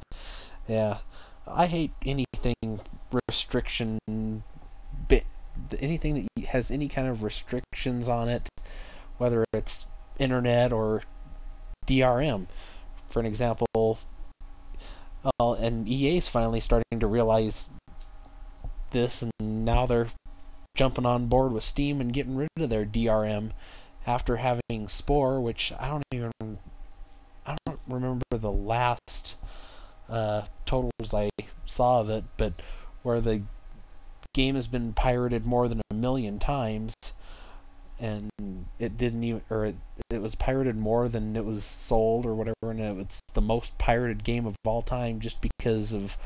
[0.69, 0.99] yeah,
[1.47, 2.81] I hate anything
[3.29, 3.99] restriction
[5.09, 5.25] bit
[5.79, 8.49] anything that has any kind of restrictions on it,
[9.19, 9.87] whether it's
[10.19, 11.03] internet or
[11.87, 12.47] DRM.
[13.09, 13.99] For an example,
[15.39, 17.71] uh, and EA's finally starting to realize
[18.95, 20.09] this, and now they're
[20.75, 23.51] jumping on board with Steam and getting rid of their DRM
[24.07, 26.59] after having Spore, which I don't even
[27.47, 29.35] I don't remember the last
[30.09, 31.29] uh, totals I
[31.67, 32.55] saw of it, but
[33.03, 33.43] where the
[34.33, 36.95] game has been pirated more than a million times,
[37.99, 38.31] and
[38.79, 39.77] it didn't even, or it,
[40.11, 44.25] it was pirated more than it was sold or whatever, and it's the most pirated
[44.25, 46.17] game of all time just because of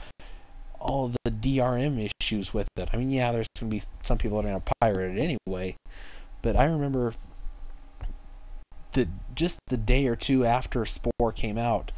[0.81, 2.89] all the DRM issues with it.
[2.93, 5.39] I mean, yeah, there's going to be some people that are going to pirate it
[5.47, 5.77] anyway,
[6.43, 7.15] but I remember
[8.93, 11.93] the just the day or two after Spore came out,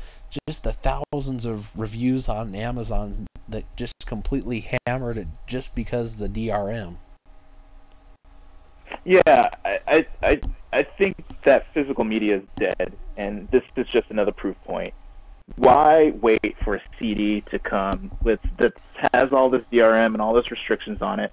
[0.49, 6.29] just the thousands of reviews on Amazon that just completely hammered it just because the
[6.29, 6.97] DRM.
[9.05, 10.41] Yeah, I, I
[10.73, 14.95] I think that physical media is dead, and this is just another proof point.
[15.57, 18.75] Why wait for a CD to come with that
[19.13, 21.33] has all this DRM and all those restrictions on it?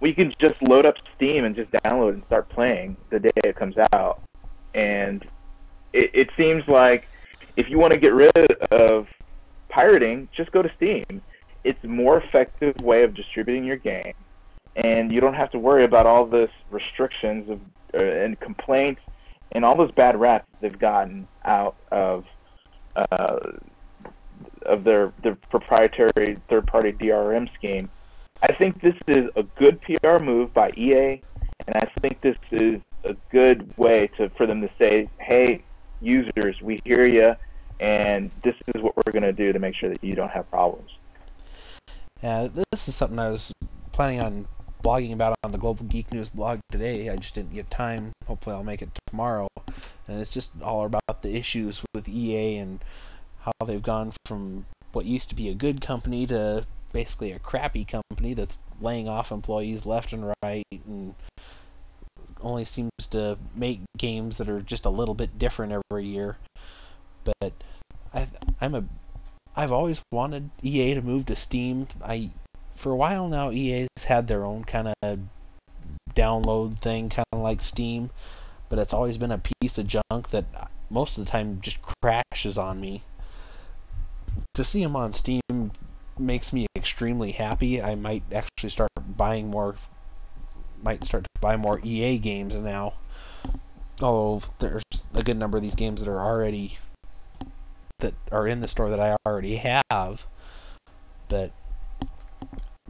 [0.00, 3.56] We can just load up Steam and just download and start playing the day it
[3.56, 4.20] comes out.
[4.74, 5.26] And
[5.92, 7.08] it, it seems like
[7.56, 9.08] if you want to get rid of
[9.68, 11.22] pirating, just go to Steam.
[11.64, 14.14] It's a more effective way of distributing your game,
[14.76, 17.60] and you don't have to worry about all this restrictions of,
[17.94, 19.02] uh, and complaints
[19.52, 22.24] and all those bad raps they've gotten out of
[23.10, 23.38] uh,
[24.62, 27.90] of their their proprietary third-party DRM scheme.
[28.42, 31.20] I think this is a good PR move by EA,
[31.66, 35.62] and I think this is a good way to for them to say, "Hey,
[36.00, 37.34] users, we hear you,
[37.80, 40.48] and this is what we're going to do to make sure that you don't have
[40.50, 40.98] problems."
[42.22, 43.52] Yeah, this is something I was
[43.92, 44.46] planning on
[44.82, 47.08] blogging about on the Global Geek News blog today.
[47.08, 48.12] I just didn't get time.
[48.26, 49.48] Hopefully, I'll make it tomorrow.
[50.06, 52.80] And it's just all about the issues with EA and
[53.40, 57.84] how they've gone from what used to be a good company to basically a crappy
[57.84, 61.14] company that's laying off employees left and right and
[62.40, 66.36] only seems to make games that are just a little bit different every year.
[67.24, 67.52] But
[68.14, 68.28] I,
[68.60, 68.84] I'm a
[69.56, 71.88] I've always wanted EA to move to Steam.
[72.04, 72.30] I
[72.78, 75.18] for a while now EA's had their own kind of
[76.14, 78.10] download thing kind of like Steam,
[78.68, 82.56] but it's always been a piece of junk that most of the time just crashes
[82.56, 83.02] on me.
[84.54, 85.72] To see them on Steam
[86.18, 87.82] makes me extremely happy.
[87.82, 89.76] I might actually start buying more
[90.80, 92.94] might start to buy more EA games now.
[94.00, 96.78] Although there's a good number of these games that are already
[97.98, 99.56] that are in the store that I already
[99.90, 100.24] have.
[101.28, 101.52] But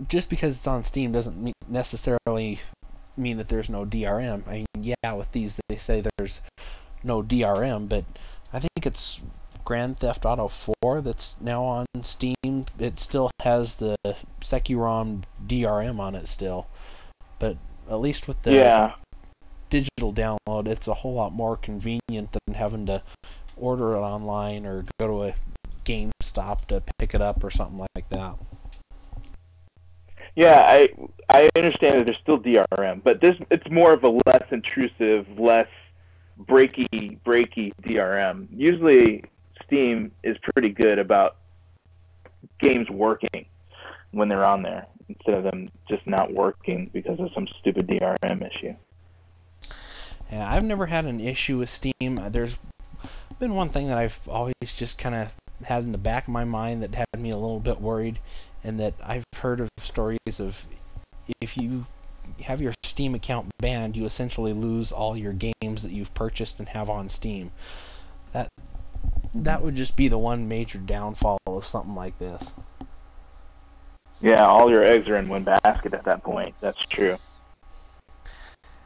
[0.06, 2.60] just because it's on Steam doesn't necessarily
[3.16, 4.46] mean that there's no DRM.
[4.46, 6.40] I mean, yeah, with these they say there's
[7.02, 8.04] no DRM, but
[8.52, 9.20] I think it's
[9.64, 10.48] Grand Theft Auto
[10.82, 12.66] 4 that's now on Steam.
[12.78, 13.96] It still has the
[14.40, 16.68] Securom DRM on it still,
[17.38, 17.56] but
[17.90, 18.94] at least with the yeah.
[19.70, 23.02] digital download, it's a whole lot more convenient than having to
[23.56, 25.34] order it online or go to a
[25.84, 28.36] GameStop to pick it up or something like that.
[30.38, 30.88] Yeah, I
[31.28, 35.66] I understand that there's still DRM, but this it's more of a less intrusive, less
[36.40, 38.46] breaky breaky DRM.
[38.54, 39.24] Usually,
[39.64, 41.38] Steam is pretty good about
[42.60, 43.46] games working
[44.12, 48.46] when they're on there instead of them just not working because of some stupid DRM
[48.46, 48.76] issue.
[50.30, 52.20] Yeah, I've never had an issue with Steam.
[52.30, 52.56] There's
[53.40, 55.32] been one thing that I've always just kind of
[55.64, 58.20] had in the back of my mind that had me a little bit worried,
[58.68, 60.66] and that I've heard of stories of
[61.40, 61.86] if you
[62.42, 66.68] have your Steam account banned, you essentially lose all your games that you've purchased and
[66.68, 67.50] have on Steam.
[68.32, 68.48] That
[69.34, 72.52] that would just be the one major downfall of something like this.
[74.20, 76.54] Yeah, all your eggs are in one basket at that point.
[76.60, 77.16] That's true.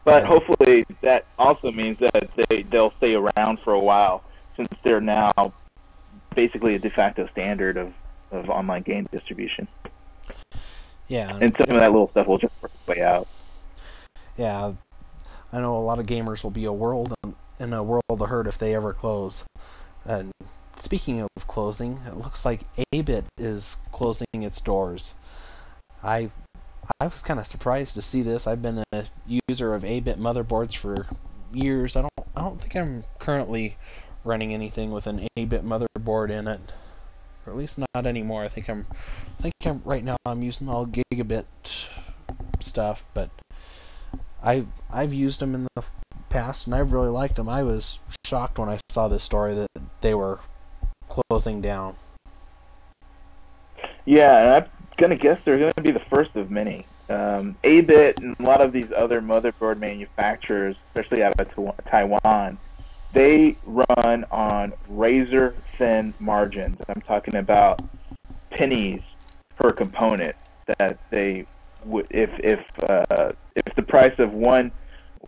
[0.04, 4.22] But hopefully that also means that they they'll stay around for a while
[4.56, 5.32] since they're now
[6.36, 7.92] basically a de facto standard of,
[8.32, 9.68] of online game distribution.
[11.08, 11.36] Yeah.
[11.40, 13.28] And some of that little stuff will just work its way out.
[14.36, 14.72] Yeah.
[15.52, 17.14] I know a lot of gamers will be a world
[17.60, 19.44] in a world of hurt if they ever close.
[20.04, 20.32] And
[20.80, 25.14] speaking of closing, it looks like Abit is closing its doors.
[26.02, 26.30] I
[27.00, 28.46] I was kind of surprised to see this.
[28.46, 29.04] I've been a
[29.48, 31.06] user of Abit motherboards for
[31.52, 31.96] years.
[31.96, 33.76] I don't I don't think I'm currently
[34.24, 36.60] running anything with an Abit motherboard in it,
[37.46, 38.42] or at least not anymore.
[38.42, 38.86] I think I'm
[39.38, 41.44] I think I'm right now I'm using all Gigabyte
[42.60, 43.30] stuff, but
[44.42, 45.84] I I've used them in the
[46.28, 47.48] past and I've really liked them.
[47.48, 49.68] I was shocked when I saw this story that
[50.00, 50.40] they were
[51.08, 51.96] closing down.
[54.04, 56.86] Yeah, and I'm gonna guess they're gonna be the first of many.
[57.08, 62.58] Um, Abit and a lot of these other motherboard manufacturers, especially out of Taiwan,
[63.12, 66.78] they run on razor thin margins.
[66.88, 67.82] I'm talking about
[68.50, 69.02] pennies
[69.56, 70.34] per component
[70.78, 71.46] that they
[71.84, 74.72] would if if uh, if the price of one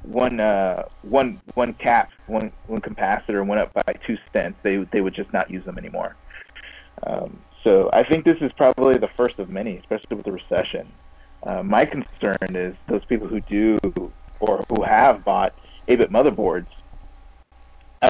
[0.02, 5.00] one uh, one one cap one one capacitor went up by two cents, they they
[5.00, 6.16] would just not use them anymore.
[7.06, 10.90] Um, so I think this is probably the first of many, especially with the recession.
[11.42, 13.78] Uh, my concern is those people who do
[14.40, 15.54] or who have bought
[15.88, 16.66] Abit motherboards.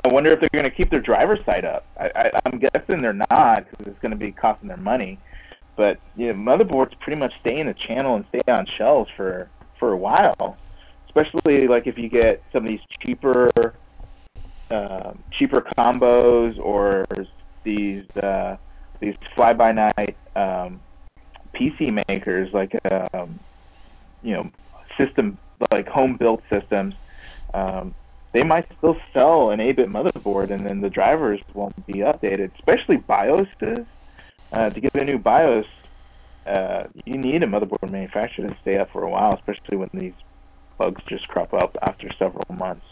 [0.02, 1.84] I wonder if they're going to keep their driver side up.
[1.98, 5.18] I, I, I'm guessing they're not because it's going to be costing their money.
[5.76, 9.48] But you know, motherboards pretty much stay in the channel and stay on shelves for
[9.78, 10.56] for a while.
[11.06, 13.50] Especially like if you get some of these cheaper
[14.70, 17.04] uh, cheaper combos or
[17.62, 18.56] these uh,
[19.00, 20.80] these fly-by-night um,
[21.54, 22.74] PC makers like
[23.12, 23.38] um,
[24.22, 24.50] you know
[24.96, 25.38] system
[25.70, 26.94] like home-built systems.
[27.52, 27.94] Um,
[28.34, 32.52] they might still sell an Abit motherboard, and then the drivers won't be updated.
[32.56, 33.86] Especially BIOSes.
[34.52, 35.66] Uh, to get a new BIOS,
[36.46, 40.12] uh, you need a motherboard manufacturer to stay up for a while, especially when these
[40.76, 42.86] bugs just crop up after several months.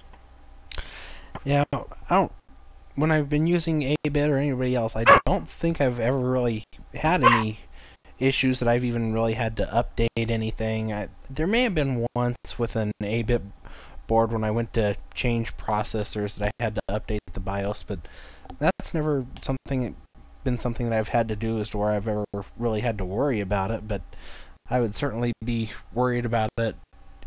[1.45, 2.33] Yeah, I don't
[2.95, 7.25] when I've been using Abit or anybody else, I don't think I've ever really had
[7.25, 7.61] any
[8.19, 10.93] issues that I've even really had to update anything.
[10.93, 13.43] I, there may have been once with an Abit
[14.07, 18.01] board when I went to change processors that I had to update the BIOS, but
[18.59, 19.97] that's never something
[20.45, 22.25] been something that I've had to do as to where I've ever
[22.57, 23.87] really had to worry about it.
[23.87, 24.03] But
[24.69, 26.77] I would certainly be worried about it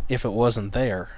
[0.09, 1.09] if it wasn't there.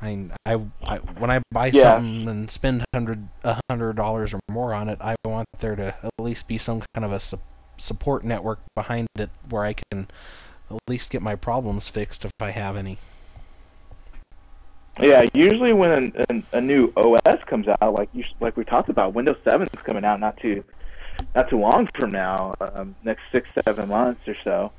[0.00, 1.96] I mean, I, I when I buy yeah.
[1.96, 5.94] something and spend hundred a hundred dollars or more on it, I want there to
[6.02, 7.40] at least be some kind of a su-
[7.78, 10.08] support network behind it where I can
[10.70, 12.98] at least get my problems fixed if I have any.
[14.98, 19.12] Yeah, usually when a, a new OS comes out, like you, like we talked about,
[19.12, 20.64] Windows 7 is coming out not too
[21.34, 24.72] not too long from now, um, next six seven months or so.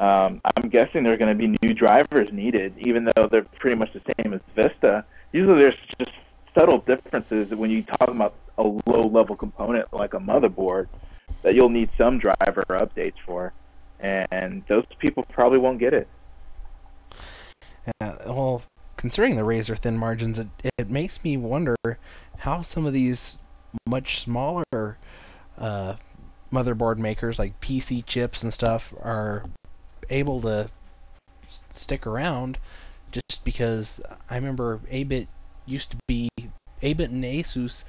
[0.00, 3.76] Um, I'm guessing there are going to be new drivers needed, even though they're pretty
[3.76, 5.04] much the same as Vista.
[5.32, 6.12] Usually there's just
[6.54, 10.88] subtle differences when you talk about a low-level component like a motherboard
[11.42, 13.52] that you'll need some driver updates for,
[14.00, 16.08] and those people probably won't get it.
[18.00, 18.62] Uh, well,
[19.04, 20.48] considering the razor thin margins, it,
[20.78, 21.76] it makes me wonder
[22.38, 23.38] how some of these
[23.86, 24.96] much smaller
[25.58, 25.94] uh,
[26.50, 29.44] motherboard makers like PCChips and stuff are
[30.08, 30.70] able to
[31.74, 32.56] stick around
[33.12, 34.00] just because
[34.30, 35.28] I remember Abit
[35.66, 36.30] used to be
[36.82, 37.84] Abit and Asus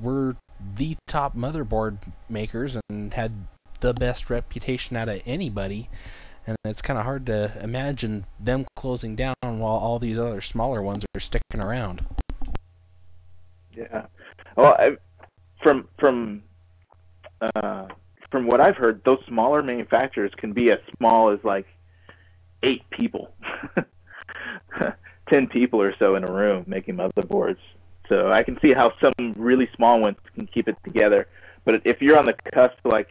[0.00, 0.34] were
[0.76, 1.98] the top motherboard
[2.30, 3.32] makers and had
[3.80, 5.90] the best reputation out of anybody
[6.48, 10.82] and it's kind of hard to imagine them closing down while all these other smaller
[10.82, 12.04] ones are sticking around.
[13.74, 14.06] Yeah.
[14.56, 14.96] Well, I,
[15.62, 16.42] from from
[17.42, 17.88] uh,
[18.30, 21.66] from what I've heard, those smaller manufacturers can be as small as like
[22.62, 23.34] eight people,
[25.26, 27.60] ten people or so in a room making motherboards.
[28.08, 31.28] So I can see how some really small ones can keep it together.
[31.66, 33.10] But if you're on the cusp, like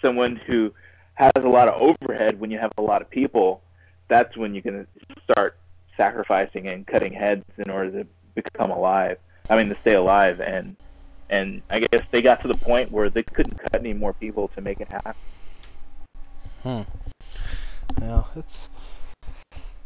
[0.00, 0.72] someone who
[1.18, 3.60] has a lot of overhead when you have a lot of people,
[4.06, 4.86] that's when you can
[5.24, 5.58] start
[5.96, 9.18] sacrificing and cutting heads in order to become alive.
[9.50, 10.40] I mean, to stay alive.
[10.40, 10.76] And
[11.28, 14.46] and I guess they got to the point where they couldn't cut any more people
[14.48, 15.14] to make it happen.
[16.62, 16.82] Hmm.
[18.00, 18.68] Well, it's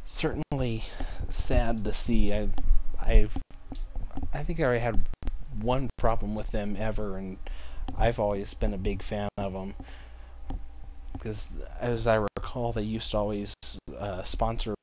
[0.04, 0.84] certainly
[1.30, 2.34] sad to see.
[2.34, 2.48] I,
[3.00, 3.28] I,
[4.34, 5.00] I think I already had
[5.62, 7.38] one problem with them ever, and
[7.96, 9.74] I've always been a big fan of them
[11.12, 11.46] because,
[11.80, 13.54] as I recall, they used to always
[13.98, 14.74] uh, sponsor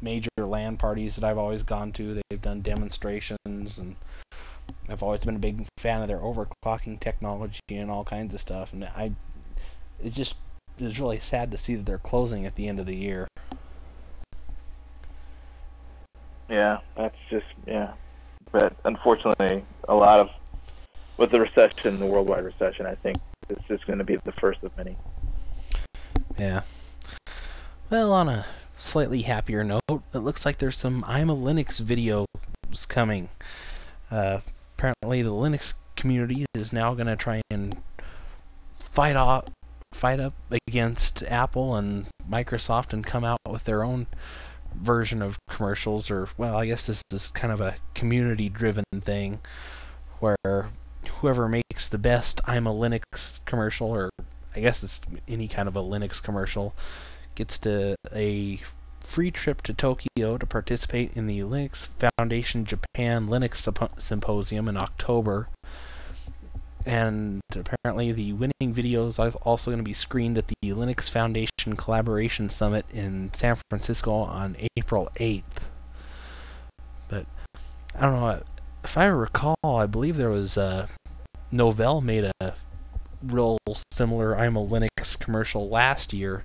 [0.00, 2.20] major LAN parties that I've always gone to.
[2.28, 3.96] They've done demonstrations, and
[4.88, 8.72] I've always been a big fan of their overclocking technology and all kinds of stuff.
[8.72, 9.12] And I,
[10.02, 10.36] it just
[10.78, 13.26] is really sad to see that they're closing at the end of the year.
[16.48, 17.94] Yeah, that's just yeah.
[18.52, 20.30] But unfortunately, a lot of
[21.16, 24.62] with the recession, the worldwide recession, I think it's just going to be the first
[24.62, 24.96] of many.
[26.38, 26.62] Yeah.
[27.90, 32.26] Well, on a slightly happier note, it looks like there's some I'm a Linux videos
[32.88, 33.28] coming.
[34.10, 34.40] Uh,
[34.76, 37.76] apparently, the Linux community is now going to try and
[38.78, 39.44] fight off,
[39.92, 40.34] fight up
[40.66, 44.06] against Apple and Microsoft and come out with their own
[44.74, 46.10] version of commercials.
[46.10, 49.40] Or, well, I guess this is kind of a community-driven thing
[50.18, 50.70] where
[51.20, 54.10] whoever makes the best I'm a Linux commercial, or
[54.54, 56.74] I guess it's any kind of a Linux commercial,
[57.34, 58.60] gets to a
[59.00, 61.88] free trip to Tokyo to participate in the Linux
[62.18, 65.48] Foundation Japan Linux Symposium in October.
[66.86, 71.76] And apparently, the winning video is also going to be screened at the Linux Foundation
[71.76, 75.42] Collaboration Summit in San Francisco on April 8th.
[77.08, 77.26] But
[77.94, 78.42] I don't know.
[78.82, 80.88] If I recall, I believe there was a
[81.50, 82.54] Novell made a
[83.26, 83.58] real
[83.92, 86.44] similar I'm a Linux commercial last year,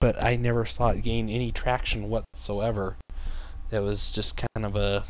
[0.00, 2.96] but I never saw it gain any traction whatsoever.
[3.70, 5.04] It was just kind of a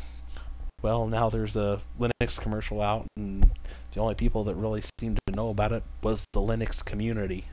[0.81, 3.49] well, now there's a Linux commercial out, and
[3.93, 7.45] the only people that really seemed to know about it was the Linux community.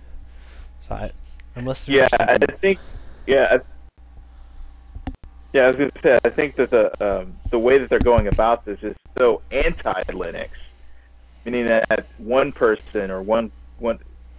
[0.80, 1.10] So, I,
[1.54, 2.78] unless yeah, I think
[3.26, 5.12] yeah, I,
[5.52, 8.28] yeah, I was gonna say I think that the um, the way that they're going
[8.28, 10.48] about this is so anti-Linux,
[11.50, 13.98] meaning that one person or one one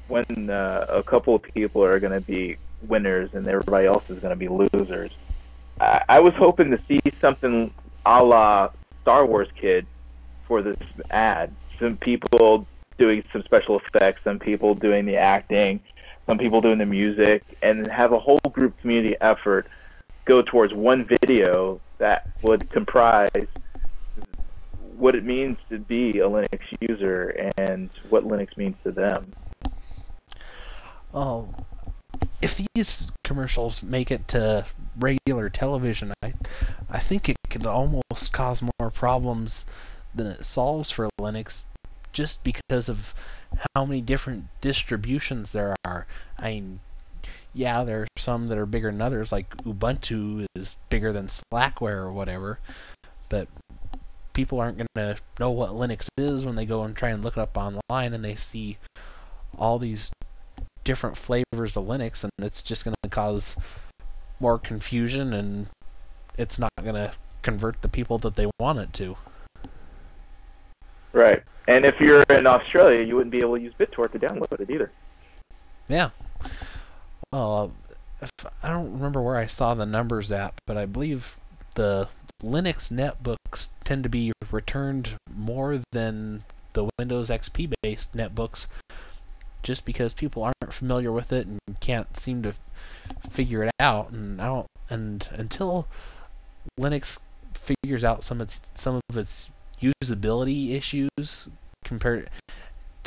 [0.09, 4.19] when uh, a couple of people are going to be winners and everybody else is
[4.19, 5.11] going to be losers.
[5.81, 7.73] I, I was hoping to see something
[8.05, 8.69] a la
[9.01, 9.87] Star Wars Kid
[10.47, 10.77] for this
[11.09, 11.51] ad.
[11.79, 12.67] Some people
[12.99, 15.79] doing some special effects, some people doing the acting,
[16.27, 19.65] some people doing the music, and have a whole group community effort
[20.25, 23.47] go towards one video that would comprise
[24.99, 29.33] what it means to be a Linux user and what Linux means to them.
[31.13, 31.53] Oh,
[32.41, 34.65] if these commercials make it to
[34.97, 36.33] regular television, I
[36.89, 39.65] I think it could almost cause more problems
[40.13, 41.65] than it solves for Linux
[42.11, 43.13] just because of
[43.75, 46.07] how many different distributions there are.
[46.37, 46.79] I mean,
[47.53, 52.03] yeah, there are some that are bigger than others, like Ubuntu is bigger than Slackware
[52.03, 52.59] or whatever,
[53.29, 53.47] but
[54.39, 57.35] people aren't going to know what Linux is when they go and try and look
[57.35, 58.77] it up online and they see
[59.57, 60.13] all these
[60.85, 63.57] different flavors of Linux, and it's just going to cause
[64.39, 65.67] more confusion, and
[66.37, 67.11] it's not going to
[67.41, 69.17] convert the people that they want it to.
[71.11, 71.43] Right.
[71.67, 74.69] And if you're in Australia, you wouldn't be able to use BitTorrent to download it
[74.69, 74.89] either.
[75.89, 76.11] Yeah.
[77.33, 77.73] Well,
[78.21, 78.29] if,
[78.63, 81.35] I don't remember where I saw the numbers at, but I believe
[81.79, 82.09] the
[82.43, 88.67] Linux netbooks tend to be returned more than the Windows XP based netbooks
[89.63, 92.53] just because people aren't familiar with it and can't seem to
[93.29, 94.09] figure it out.
[94.09, 94.67] And I don't.
[94.89, 95.87] And until
[96.77, 97.19] Linux
[97.53, 99.49] figures out some of its some of its
[99.81, 101.47] usability issues
[101.85, 102.29] compared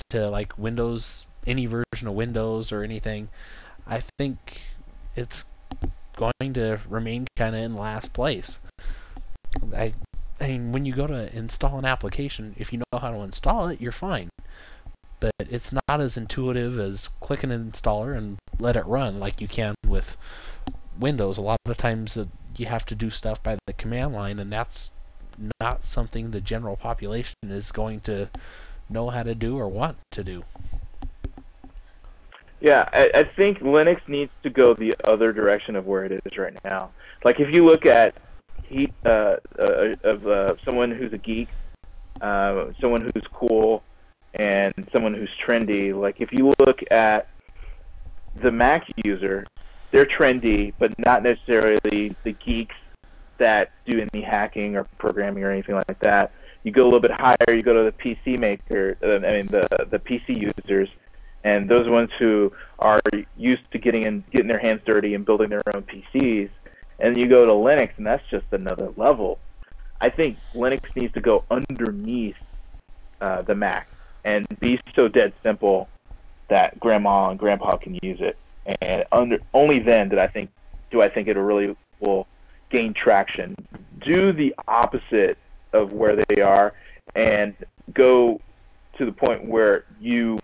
[0.08, 3.28] to like Windows, any version of Windows or anything,
[3.86, 4.62] I think
[5.14, 5.44] it's
[6.40, 8.58] going to remain kind of in last place.
[9.74, 9.94] I,
[10.40, 13.68] I mean, when you go to install an application, if you know how to install
[13.68, 14.28] it, you're fine
[15.22, 19.46] but it's not as intuitive as click an installer and let it run like you
[19.46, 20.16] can with
[20.98, 21.38] Windows.
[21.38, 22.18] A lot of times
[22.56, 24.90] you have to do stuff by the command line, and that's
[25.60, 28.28] not something the general population is going to
[28.88, 30.42] know how to do or want to do.
[32.62, 36.38] Yeah, I, I think Linux needs to go the other direction of where it is
[36.38, 36.92] right now.
[37.24, 38.14] Like if you look at
[38.62, 41.48] he, uh, uh, of uh, someone who's a geek,
[42.20, 43.82] uh, someone who's cool,
[44.34, 45.92] and someone who's trendy.
[45.92, 47.26] Like if you look at
[48.36, 49.44] the Mac user,
[49.90, 52.76] they're trendy, but not necessarily the geeks
[53.38, 56.30] that do any hacking or programming or anything like that.
[56.62, 59.46] You go a little bit higher, you go to the PC maker, uh, I mean
[59.48, 60.90] the the PC users,
[61.44, 63.00] and those ones who are
[63.36, 66.50] used to getting in, getting their hands dirty and building their own PCs,
[66.98, 69.38] and you go to Linux, and that's just another level.
[70.00, 72.36] I think Linux needs to go underneath
[73.20, 73.88] uh, the Mac
[74.24, 75.88] and be so dead simple
[76.48, 78.36] that Grandma and Grandpa can use it,
[78.80, 80.50] and under, only then did I think
[80.90, 82.26] do I think it really will
[82.68, 83.54] gain traction.
[83.98, 85.38] Do the opposite
[85.72, 86.74] of where they are,
[87.14, 87.54] and
[87.92, 88.40] go
[88.96, 90.38] to the point where you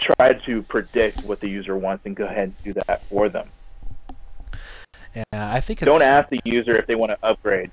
[0.00, 3.50] try to predict what the user wants and go ahead and do that for them.
[5.14, 7.70] Yeah, I think don't ask the user if they want to upgrade.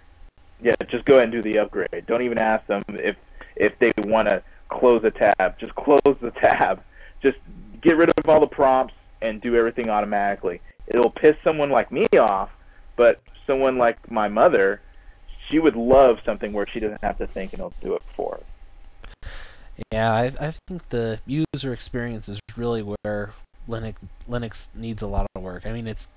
[0.61, 2.05] Yeah, just go ahead and do the upgrade.
[2.07, 3.15] Don't even ask them if
[3.55, 5.57] if they want to close a tab.
[5.59, 6.83] Just close the tab.
[7.21, 7.37] Just
[7.81, 10.61] get rid of all the prompts and do everything automatically.
[10.87, 12.49] It'll piss someone like me off,
[12.95, 14.81] but someone like my mother,
[15.47, 18.31] she would love something where she doesn't have to think and it'll do it for
[18.39, 18.43] her.
[19.91, 23.31] Yeah, I, I think the user experience is really where
[23.67, 23.95] Linux
[24.29, 25.65] Linux needs a lot of work.
[25.65, 26.07] I mean, it's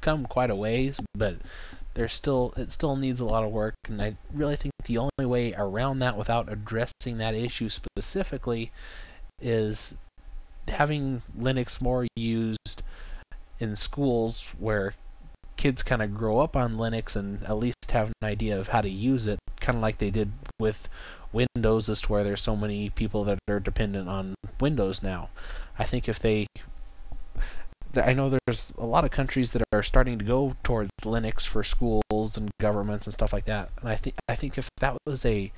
[0.00, 1.36] come quite a ways, but
[1.94, 5.26] there's still it still needs a lot of work, and I really think the only
[5.26, 8.70] way around that without addressing that issue specifically
[9.40, 9.94] is
[10.68, 12.82] having Linux more used
[13.58, 14.94] in schools where
[15.56, 18.80] kids kind of grow up on Linux and at least have an idea of how
[18.80, 20.88] to use it, kind of like they did with
[21.32, 25.30] Windows as to where there's so many people that are dependent on Windows now.
[25.78, 26.46] I think if they
[27.94, 31.64] I know there's a lot of countries that are starting to go towards Linux for
[31.64, 33.70] schools and governments and stuff like that.
[33.80, 35.52] And I think I think if that was a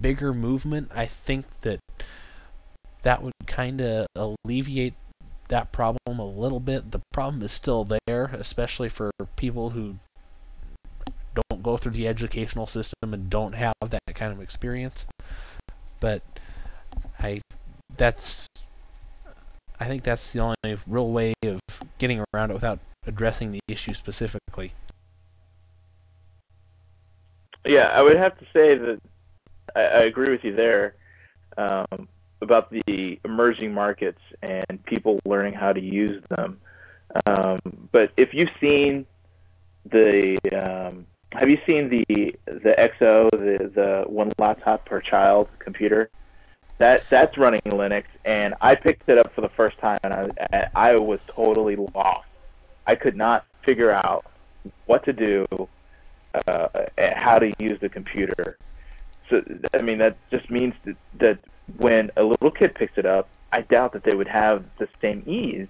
[0.00, 1.78] bigger movement, I think that
[3.02, 4.94] that would kind of alleviate
[5.48, 6.90] that problem a little bit.
[6.90, 9.96] The problem is still there, especially for people who
[11.34, 15.04] don't go through the educational system and don't have that kind of experience.
[16.00, 16.22] But
[17.18, 17.40] I
[17.96, 18.46] that's
[19.80, 21.60] I think that's the only real way of
[21.98, 24.72] getting around it without addressing the issue specifically.
[27.64, 29.00] Yeah, I would have to say that
[29.74, 30.96] I, I agree with you there
[31.56, 32.08] um,
[32.40, 36.60] about the emerging markets and people learning how to use them.
[37.26, 37.60] Um,
[37.92, 39.06] but if you've seen
[39.84, 42.04] the um, have you seen the
[42.46, 46.10] the XO, the the one laptop per child computer?
[46.78, 50.68] That that's running Linux, and I picked it up for the first time, and I
[50.74, 52.28] I was totally lost.
[52.86, 54.26] I could not figure out
[54.86, 55.46] what to do,
[56.46, 56.68] uh,
[57.14, 58.58] how to use the computer.
[59.28, 61.38] So I mean that just means that, that
[61.78, 65.22] when a little kid picks it up, I doubt that they would have the same
[65.26, 65.68] ease.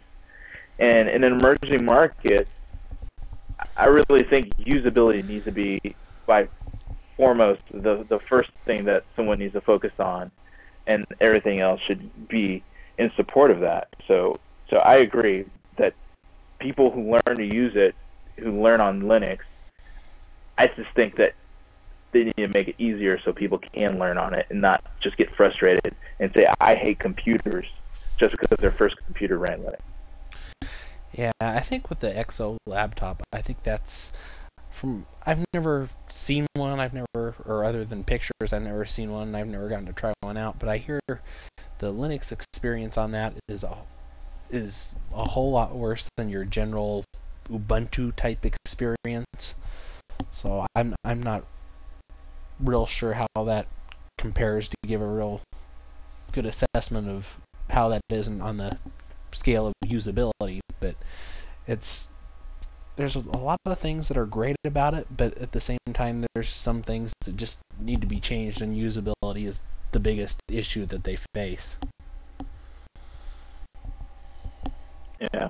[0.79, 2.49] And in an emerging market,
[3.77, 5.81] I really think usability needs to be
[6.27, 6.49] by
[7.17, 10.31] foremost the the first thing that someone needs to focus on,
[10.87, 12.63] and everything else should be
[12.99, 13.89] in support of that.
[14.07, 14.37] So
[14.69, 15.45] so I agree
[15.77, 15.95] that
[16.59, 17.95] people who learn to use it,
[18.39, 19.41] who learn on Linux,
[20.59, 21.35] I just think that
[22.13, 25.17] they need to make it easier so people can learn on it and not just
[25.17, 27.67] get frustrated and say I hate computers
[28.19, 29.79] just because their first computer ran Linux.
[31.15, 34.13] Yeah, I think with the XO laptop, I think that's
[34.71, 36.81] from I've never seen one.
[36.81, 39.35] I've never, or other than pictures, I've never seen one.
[39.35, 40.59] I've never gotten to try one out.
[40.59, 43.77] But I hear the Linux experience on that is a
[44.51, 47.05] is a whole lot worse than your general
[47.49, 49.55] Ubuntu type experience.
[50.31, 51.45] So I'm I'm not
[52.59, 53.67] real sure how that
[54.17, 55.41] compares to give a real
[56.33, 57.39] good assessment of
[57.69, 58.79] how that is on the
[59.35, 60.95] scale of usability, but
[61.67, 62.09] it's
[62.97, 66.25] there's a lot of things that are great about it, but at the same time,
[66.35, 69.61] there's some things that just need to be changed, and usability is
[69.93, 71.79] the biggest issue that they face.
[75.21, 75.49] Yeah,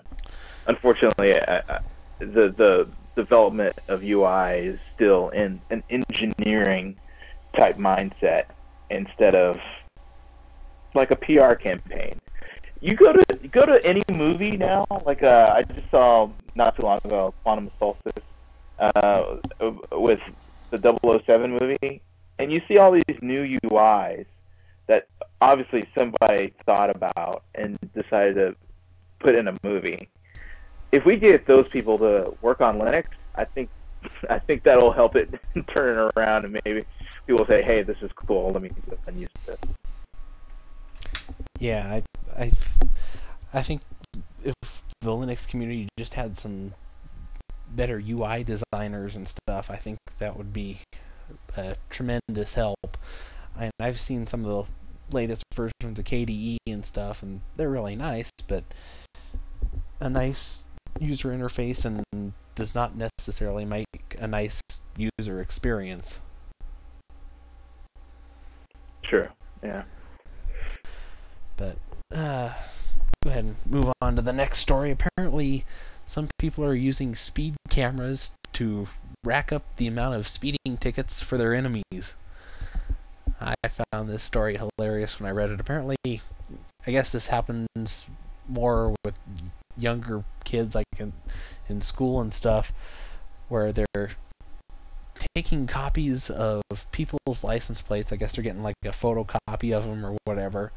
[0.66, 1.80] unfortunately, I, I,
[2.18, 6.96] the the development of UI is still in an engineering
[7.54, 8.46] type mindset
[8.90, 9.60] instead of
[10.94, 12.18] like a PR campaign
[12.82, 14.84] you go to you go to any movie now.
[15.06, 17.98] Like uh, I just saw not too long ago, Quantum of Solace,
[18.78, 19.36] uh,
[19.92, 20.20] with
[20.70, 22.02] the 007 movie,
[22.38, 24.26] and you see all these new UIs
[24.88, 25.06] that
[25.40, 28.56] obviously somebody thought about and decided to
[29.20, 30.08] put in a movie.
[30.90, 33.04] If we get those people to work on Linux,
[33.36, 33.70] I think
[34.28, 35.32] I think that'll help it
[35.68, 36.84] turn it around and maybe
[37.28, 38.50] people say, "Hey, this is cool.
[38.50, 39.58] Let me go and use this."
[41.62, 42.52] Yeah, I, I,
[43.54, 43.82] I think
[44.42, 44.54] if
[45.00, 46.74] the Linux community just had some
[47.76, 50.80] better UI designers and stuff, I think that would be
[51.56, 52.98] a tremendous help.
[53.56, 57.94] And I've seen some of the latest versions of KDE and stuff, and they're really
[57.94, 58.64] nice, but
[60.00, 60.64] a nice
[60.98, 64.60] user interface and does not necessarily make a nice
[64.96, 66.18] user experience.
[69.02, 69.30] Sure.
[69.62, 69.84] Yeah.
[71.56, 71.76] But
[72.10, 72.52] uh,
[73.22, 74.90] go ahead and move on to the next story.
[74.90, 75.64] Apparently,
[76.06, 78.88] some people are using speed cameras to
[79.24, 82.14] rack up the amount of speeding tickets for their enemies.
[83.40, 83.54] I
[83.92, 85.60] found this story hilarious when I read it.
[85.60, 85.96] Apparently,
[86.86, 88.06] I guess this happens
[88.48, 89.14] more with
[89.76, 91.12] younger kids, like in,
[91.68, 92.72] in school and stuff,
[93.48, 94.10] where they're
[95.34, 98.12] taking copies of people's license plates.
[98.12, 100.72] I guess they're getting like a photocopy of them or whatever,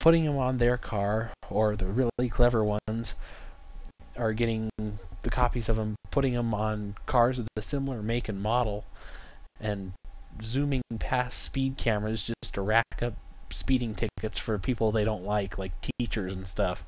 [0.00, 3.14] putting them on their car, or the really clever ones
[4.16, 4.70] are getting
[5.22, 8.84] the copies of them, putting them on cars of the similar make and model,
[9.60, 9.92] and
[10.42, 13.14] zooming past speed cameras just to rack up
[13.50, 16.82] speeding tickets for people they don't like, like teachers and stuff.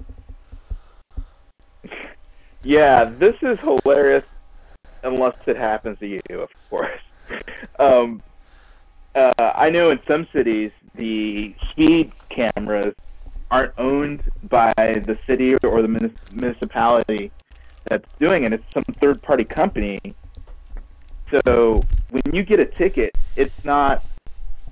[2.63, 4.25] Yeah, this is hilarious
[5.03, 7.01] unless it happens to you, of course.
[7.79, 8.23] Um,
[9.15, 12.95] uh, I know in some cities the speed cameras
[13.51, 17.31] aren't owned by the city or the municipality
[17.89, 18.53] that's doing it.
[18.53, 20.01] It's some third-party company.
[21.31, 24.03] So when you get a ticket, it's not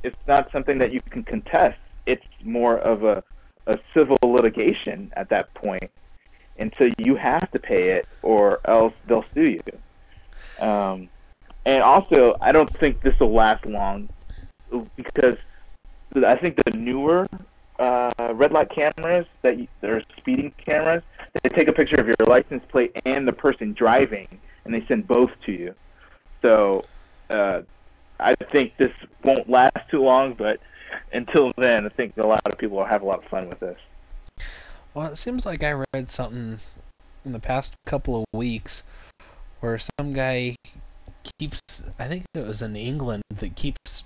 [0.02, 1.78] it's not something that you can contest.
[2.06, 3.22] It's more of a,
[3.66, 5.90] a civil litigation at that point,
[6.56, 10.64] and so you have to pay it, or else they'll sue you.
[10.64, 11.10] Um,
[11.66, 14.08] and also, I don't think this will last long
[14.96, 15.36] because
[16.14, 17.28] I think the newer
[17.78, 21.02] uh, red light cameras that you, are speeding cameras.
[21.42, 24.28] They take a picture of your license plate and the person driving,
[24.64, 25.74] and they send both to you.
[26.42, 26.84] So
[27.30, 27.62] uh,
[28.18, 28.92] I think this
[29.24, 30.60] won't last too long, but
[31.12, 33.60] until then, I think a lot of people will have a lot of fun with
[33.60, 33.78] this.
[34.94, 36.58] Well, it seems like I read something
[37.24, 38.82] in the past couple of weeks
[39.60, 40.56] where some guy
[41.38, 41.60] keeps,
[41.98, 44.04] I think it was in England, that keeps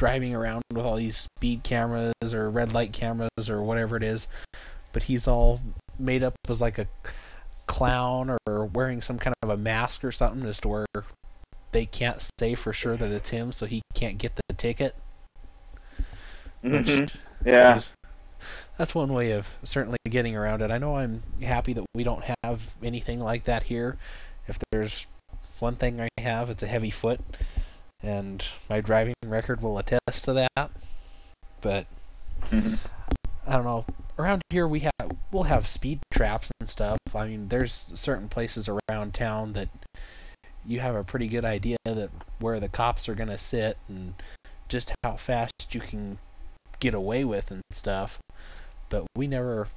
[0.00, 4.26] driving around with all these speed cameras or red light cameras or whatever it is,
[4.94, 5.60] but he's all
[5.98, 6.88] made up as like a
[7.66, 10.86] clown or wearing some kind of a mask or something just to where
[11.72, 14.96] they can't say for sure that it's him, so he can't get the ticket.
[16.64, 17.14] Mm-hmm.
[17.46, 17.76] Yeah.
[17.76, 17.90] Is,
[18.78, 20.70] that's one way of certainly getting around it.
[20.70, 23.98] I know I'm happy that we don't have anything like that here.
[24.48, 25.04] If there's
[25.58, 27.20] one thing I have, it's a heavy foot
[28.02, 30.70] and my driving record will attest to that.
[31.60, 31.86] But
[32.44, 32.74] mm-hmm.
[33.46, 33.84] I don't know.
[34.18, 36.98] Around here we have we'll have speed traps and stuff.
[37.14, 39.68] I mean, there's certain places around town that
[40.66, 44.14] you have a pretty good idea that where the cops are gonna sit and
[44.68, 46.18] just how fast you can
[46.80, 48.18] get away with and stuff.
[48.88, 49.68] But we never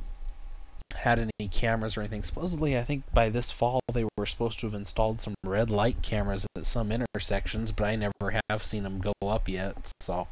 [0.95, 2.23] had any cameras or anything.
[2.23, 6.01] Supposedly, I think by this fall they were supposed to have installed some red light
[6.01, 9.75] cameras at some intersections, but I never have seen them go up yet.
[10.01, 10.27] So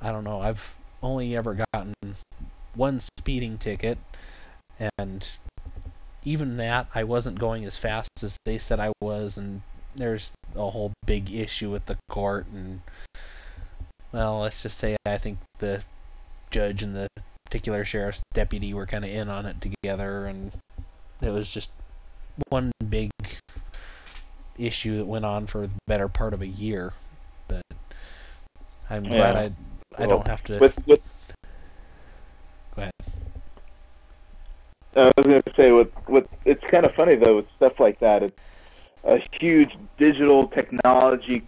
[0.00, 0.40] I don't know.
[0.40, 1.94] I've only ever gotten
[2.74, 3.98] one speeding ticket,
[4.98, 5.30] and
[6.24, 9.62] even that I wasn't going as fast as they said I was, and
[9.96, 12.80] there's a whole big issue with the court and
[14.12, 15.82] well, let's just say I think the
[16.50, 17.08] judge and the
[17.48, 20.52] particular sheriff's deputy were kind of in on it together, and
[21.22, 21.70] it was just
[22.50, 23.10] one big
[24.58, 26.92] issue that went on for the better part of a year.
[27.48, 27.62] But
[28.90, 29.10] I'm yeah.
[29.16, 29.44] glad I
[29.96, 30.58] I well, don't have to.
[30.58, 31.00] With, with,
[32.76, 32.92] Go ahead.
[34.94, 37.98] I was going to say, with, with it's kind of funny though with stuff like
[38.00, 38.22] that.
[38.22, 38.38] It's
[39.04, 41.42] a huge digital technology,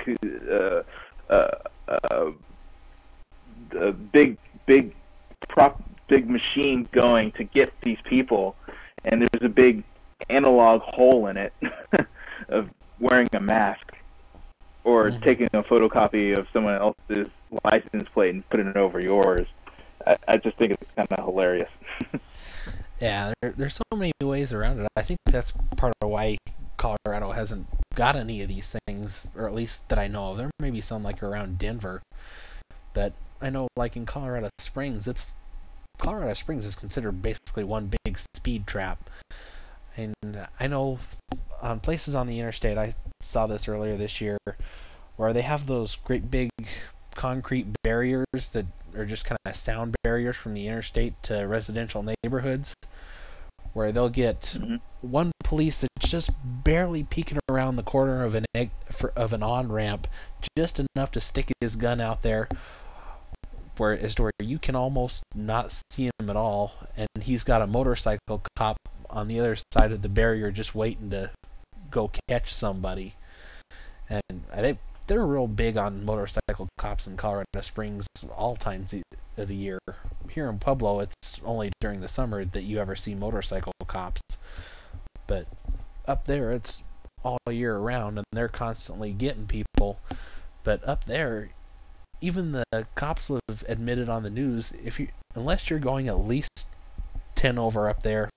[0.51, 0.83] uh,
[1.29, 1.51] uh,
[1.89, 2.31] uh,
[3.79, 4.95] a big big
[5.49, 8.57] prop big machine going to get these people,
[9.05, 9.85] and there's a big
[10.29, 11.53] analog hole in it
[12.49, 13.97] of wearing a mask
[14.85, 15.21] or mm-hmm.
[15.21, 17.29] taking a photocopy of someone else's
[17.65, 19.47] license plate and putting it over yours.
[20.07, 21.71] I, I just think it's kind of hilarious.
[23.01, 24.89] yeah, there, there's so many ways around it.
[24.97, 26.39] I think that's part of why
[26.77, 30.39] Colorado hasn't got any of these things, or at least that I know of.
[30.39, 32.03] There may be some like around Denver,
[32.95, 35.33] but I know like in Colorado Springs, it's
[35.99, 39.11] Colorado Springs is considered basically one big speed trap.
[39.97, 40.99] And I know
[41.63, 44.39] on places on the interstate, I saw this earlier this year,
[45.17, 46.51] where they have those great big
[47.15, 48.67] concrete barriers that
[48.97, 52.75] are just kind of sound barriers from the interstate to residential neighborhoods,
[53.73, 56.31] where they'll get hmm one police that's just
[56.63, 60.07] barely peeking around the corner of an egg, for, of an on ramp,
[60.59, 62.49] just enough to stick his gun out there,
[63.81, 67.63] where as to where you can almost not see him at all, and he's got
[67.63, 68.77] a motorcycle cop
[69.09, 71.31] on the other side of the barrier just waiting to
[71.91, 73.15] go catch somebody.
[74.11, 78.07] And they they're real big on motorcycle cops in Colorado Springs
[78.37, 78.93] all times
[79.39, 79.79] of the year.
[80.29, 84.21] Here in Pueblo, it's only during the summer that you ever see motorcycle cops.
[85.27, 85.47] But
[86.07, 86.83] up there, it's
[87.25, 90.01] all year round, and they're constantly getting people.
[90.65, 91.49] But up there,
[92.21, 96.67] even the cops have admitted on the news, if you unless you're going at least
[97.37, 98.29] 10 over up there,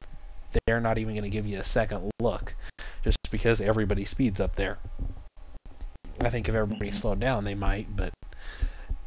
[0.66, 2.56] they're not even going to give you a second look,
[3.04, 4.78] just because everybody speeds up there.
[6.22, 6.96] I think if everybody Mhm.
[6.96, 8.12] slowed down, they might, but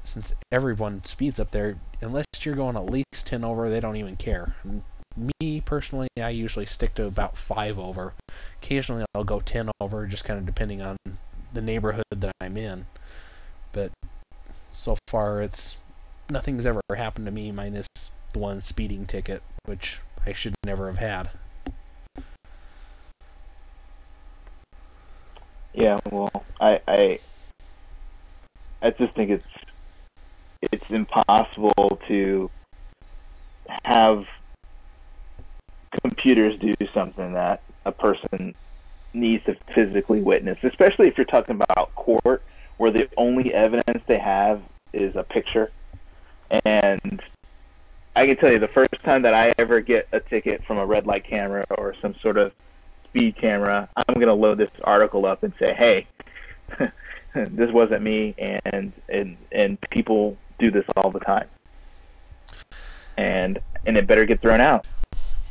[0.05, 4.17] since everyone speeds up there, unless you're going at least 10 over, they don't even
[4.17, 4.55] care.
[4.65, 4.83] And
[5.41, 8.15] me personally, I usually stick to about 5 over.
[8.61, 10.97] Occasionally, I'll go 10 over, just kind of depending on
[11.53, 12.87] the neighborhood that I'm in.
[13.73, 13.93] But
[14.77, 15.77] so far, it's
[16.29, 17.87] nothing's ever happened to me minus
[18.33, 21.31] the one speeding ticket, which I should never have had.
[25.73, 27.19] Yeah, well, I, I,
[28.83, 29.45] I just think it's,
[30.73, 32.51] it's impossible to
[33.85, 34.27] have
[36.03, 38.55] computers do something that a person
[39.13, 42.43] needs to physically witness, especially if you're talking about court,
[42.79, 44.63] where the only evidence they have
[44.93, 45.71] is a picture.
[46.65, 47.23] And
[48.15, 50.87] I can tell you, the first time that I ever get a ticket from a
[50.87, 52.53] red light camera or some sort of
[53.05, 56.07] speed camera, I'm going to load this article up and say, hey,
[57.35, 61.49] this wasn't me, and, and and people do this all the time,
[63.17, 64.85] and and it better get thrown out,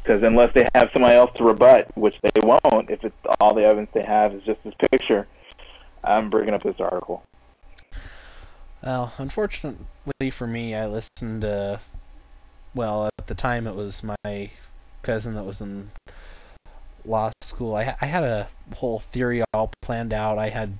[0.04, 3.64] because unless they have somebody else to rebut, which they won't, if it's all the
[3.64, 5.28] evidence they have is just this picture,
[6.06, 7.24] I'm bringing up this article.
[8.84, 11.80] Well, unfortunately for me, I listened to.
[12.76, 14.52] Well, at the time, it was my
[15.02, 15.92] cousin that was in
[17.06, 17.76] law school.
[17.76, 20.38] I, I had a whole theory all planned out.
[20.38, 20.78] I had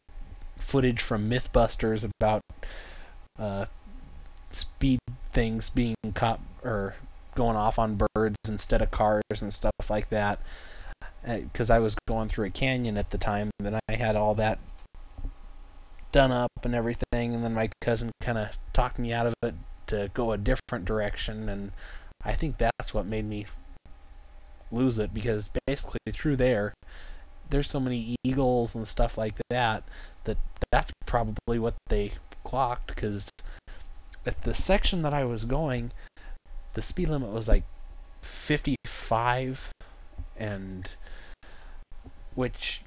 [0.58, 2.42] footage from MythBusters about
[3.40, 3.66] uh,
[4.52, 5.00] speed
[5.32, 6.96] things being caught or
[7.36, 10.40] going off on birds instead of cars and stuff like that.
[11.26, 14.60] Because I was going through a canyon at the time, and I had all that
[16.16, 19.54] done up and everything, and then my cousin kind of talked me out of it
[19.88, 21.74] to go a different direction, and
[22.24, 23.46] I think that's what made me
[24.72, 26.74] lose it because basically through there
[27.50, 29.84] there's so many eagles and stuff like that
[30.24, 30.38] that
[30.72, 32.12] that's probably what they
[32.44, 33.30] clocked because
[34.26, 35.92] at the section that I was going
[36.74, 37.64] the speed limit was like
[38.24, 39.70] 55
[40.38, 40.90] and
[42.34, 42.82] which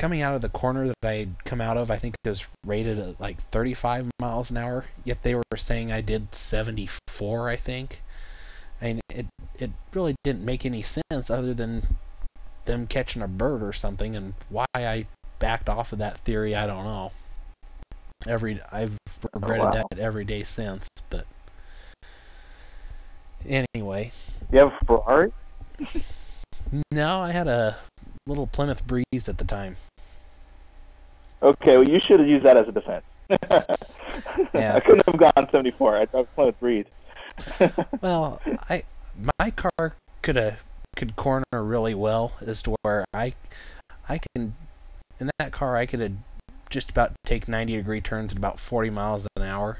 [0.00, 3.20] coming out of the corner that I'd come out of I think is rated at
[3.20, 8.00] like 35 miles an hour yet they were saying I did 74 I think
[8.80, 9.26] and it
[9.58, 11.82] it really didn't make any sense other than
[12.64, 15.04] them catching a bird or something and why I
[15.38, 17.12] backed off of that theory I don't know.
[18.26, 18.96] Every I've
[19.34, 19.84] regretted wow.
[19.90, 21.26] that every day since, but
[23.46, 24.12] anyway,
[24.50, 25.32] You have a Ferrari?
[26.90, 27.76] no, I had a
[28.26, 29.76] little Plymouth Breeze at the time.
[31.42, 33.04] Okay, well, you should have used that as a defense.
[34.54, 34.74] Yeah.
[34.74, 35.96] I couldn't have gone 74.
[35.96, 36.84] I drove Plymouth Breeze.
[38.02, 38.84] Well, I
[39.38, 40.58] my car could have
[40.96, 43.34] could corner really well as to where I
[44.08, 44.54] I can
[45.18, 46.12] in that car I could have
[46.70, 49.78] just about take 90 degree turns at about 40 miles an hour.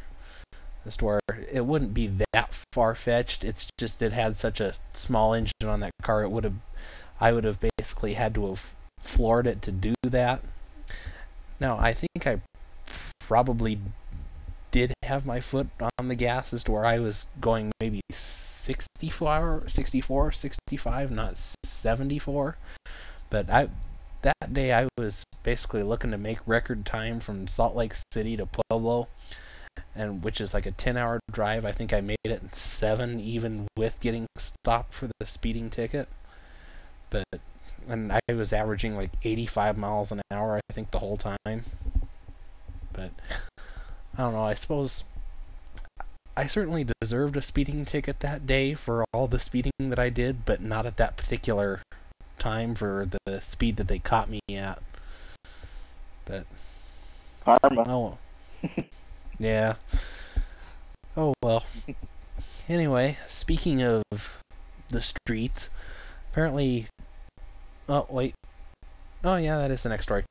[0.86, 3.44] As to where it wouldn't be that far fetched.
[3.44, 6.22] It's just it had such a small engine on that car.
[6.22, 6.56] It would have
[7.20, 8.64] I would have basically had to have
[9.00, 10.40] floored it to do that.
[11.60, 12.40] Now I think I
[13.20, 13.78] probably
[14.70, 19.64] did have my foot on the gas as to where I was going maybe 64,
[19.68, 22.56] 64, 65, not 74.
[23.28, 23.68] But I
[24.22, 28.46] that day I was basically looking to make record time from Salt Lake City to
[28.46, 29.08] Pueblo,
[29.94, 31.64] and which is like a 10-hour drive.
[31.64, 36.08] I think I made it in seven, even with getting stopped for the speeding ticket.
[37.08, 37.24] But
[37.90, 41.64] and I was averaging like 85 miles an hour, I think, the whole time.
[42.92, 43.10] But
[44.16, 44.44] I don't know.
[44.44, 45.04] I suppose
[46.36, 50.44] I certainly deserved a speeding ticket that day for all the speeding that I did,
[50.44, 51.82] but not at that particular
[52.38, 54.80] time for the speed that they caught me at.
[56.24, 56.46] But
[57.44, 57.84] Karma.
[57.88, 58.18] oh,
[59.38, 59.74] yeah.
[61.16, 61.64] Oh well.
[62.68, 64.04] Anyway, speaking of
[64.90, 65.70] the streets,
[66.30, 66.86] apparently.
[67.90, 68.34] Oh wait.
[69.24, 70.22] Oh yeah, that is the next story.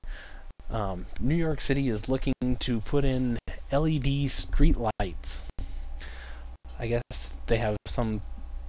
[0.70, 3.38] Um, New York City is looking to put in
[3.70, 5.42] LED street lights.
[6.80, 8.22] I guess they have some.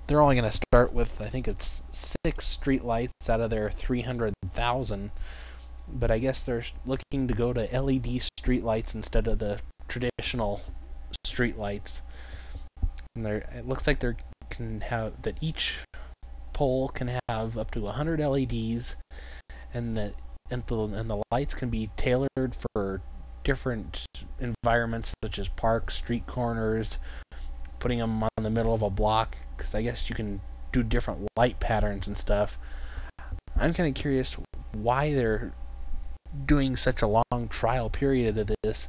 [0.09, 3.70] They're only going to start with I think it's six street lights out of their
[3.70, 5.12] 300,000.
[5.86, 10.62] But I guess they're looking to go to LED street lights instead of the traditional
[11.24, 12.03] street lights.
[13.14, 14.14] And they it looks like they
[14.51, 15.78] can have that each
[16.61, 18.94] pole can have up to 100 LEDs,
[19.72, 20.12] and that
[20.50, 23.00] and the and the lights can be tailored for
[23.44, 24.04] different
[24.40, 26.98] environments such as parks, street corners,
[27.78, 30.38] putting them on the middle of a block because I guess you can
[30.70, 32.58] do different light patterns and stuff.
[33.56, 34.36] I'm kind of curious
[34.72, 35.54] why they're
[36.44, 38.86] doing such a long trial period of this.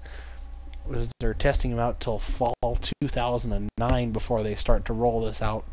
[0.85, 2.53] Was they're testing them out till fall
[3.01, 5.63] 2009 before they start to roll this out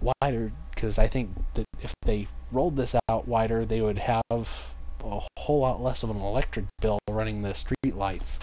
[0.00, 0.52] wider?
[0.74, 5.60] Because I think that if they rolled this out wider, they would have a whole
[5.60, 8.38] lot less of an electric bill running the street lights.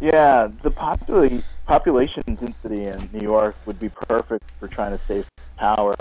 [0.00, 5.24] Yeah, the popula- population density in New York would be perfect for trying to save
[5.56, 5.94] power,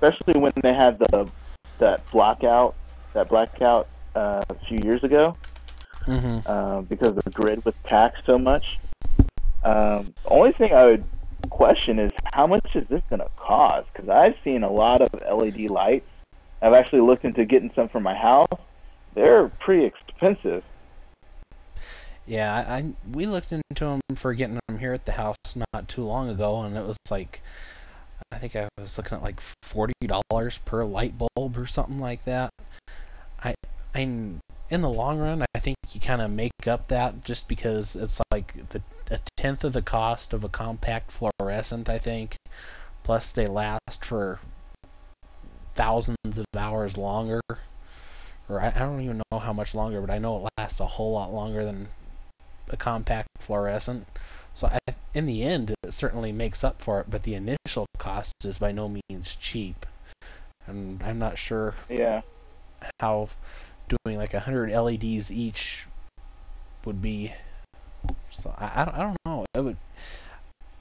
[0.00, 1.28] especially when they had the
[1.78, 2.74] that blackout
[3.14, 5.34] that blackout uh, a few years ago
[6.06, 6.38] Mm-hmm.
[6.46, 8.78] uh, because the grid was taxed so much.
[9.62, 11.04] Um, the only thing I would
[11.48, 13.88] question is how much is this going to cost?
[13.92, 16.08] Because I've seen a lot of LED lights.
[16.62, 18.48] I've actually looked into getting some for my house.
[19.14, 20.62] They're pretty expensive.
[22.26, 25.36] Yeah, I, we looked into them for getting them here at the house
[25.72, 27.42] not too long ago, and it was like
[28.30, 32.24] I think I was looking at like forty dollars per light bulb or something like
[32.26, 32.50] that.
[33.42, 33.54] I
[33.94, 34.40] I in
[34.82, 38.54] the long run, I think you kind of make up that just because it's like
[38.68, 42.36] the a tenth of the cost of a compact fluorescent, I think.
[43.02, 44.38] Plus, they last for
[45.74, 47.40] thousands of hours longer.
[48.48, 50.86] Or I, I don't even know how much longer, but I know it lasts a
[50.86, 51.88] whole lot longer than
[52.68, 54.06] a compact fluorescent.
[54.54, 54.78] So I,
[55.14, 58.72] in the end, it certainly makes up for it, but the initial cost is by
[58.72, 59.86] no means cheap.
[60.66, 62.22] And I'm not sure Yeah.
[63.00, 63.28] how
[63.88, 65.86] doing like 100 LEDs each
[66.84, 67.32] would be.
[68.30, 69.44] So I, I, don't, I don't know.
[69.54, 69.76] It would.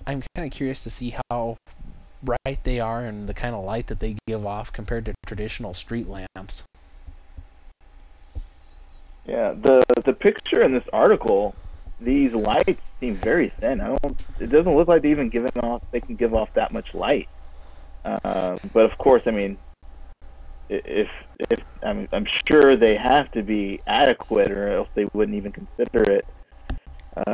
[0.08, 1.58] I'm kind of curious to see how
[2.24, 5.74] bright they are and the kind of light that they give off compared to traditional
[5.74, 6.64] street lamps.
[9.26, 9.54] Yeah.
[9.54, 11.54] The the picture in this article,
[12.00, 13.82] these lights seem very thin.
[13.82, 14.20] I don't.
[14.40, 15.82] It doesn't look like they even giving off.
[15.92, 17.28] They can give off that much light.
[18.06, 19.58] Um, but of course, I mean,
[20.70, 21.10] if
[21.50, 26.10] if I'm I'm sure they have to be adequate, or else they wouldn't even consider
[26.10, 26.26] it.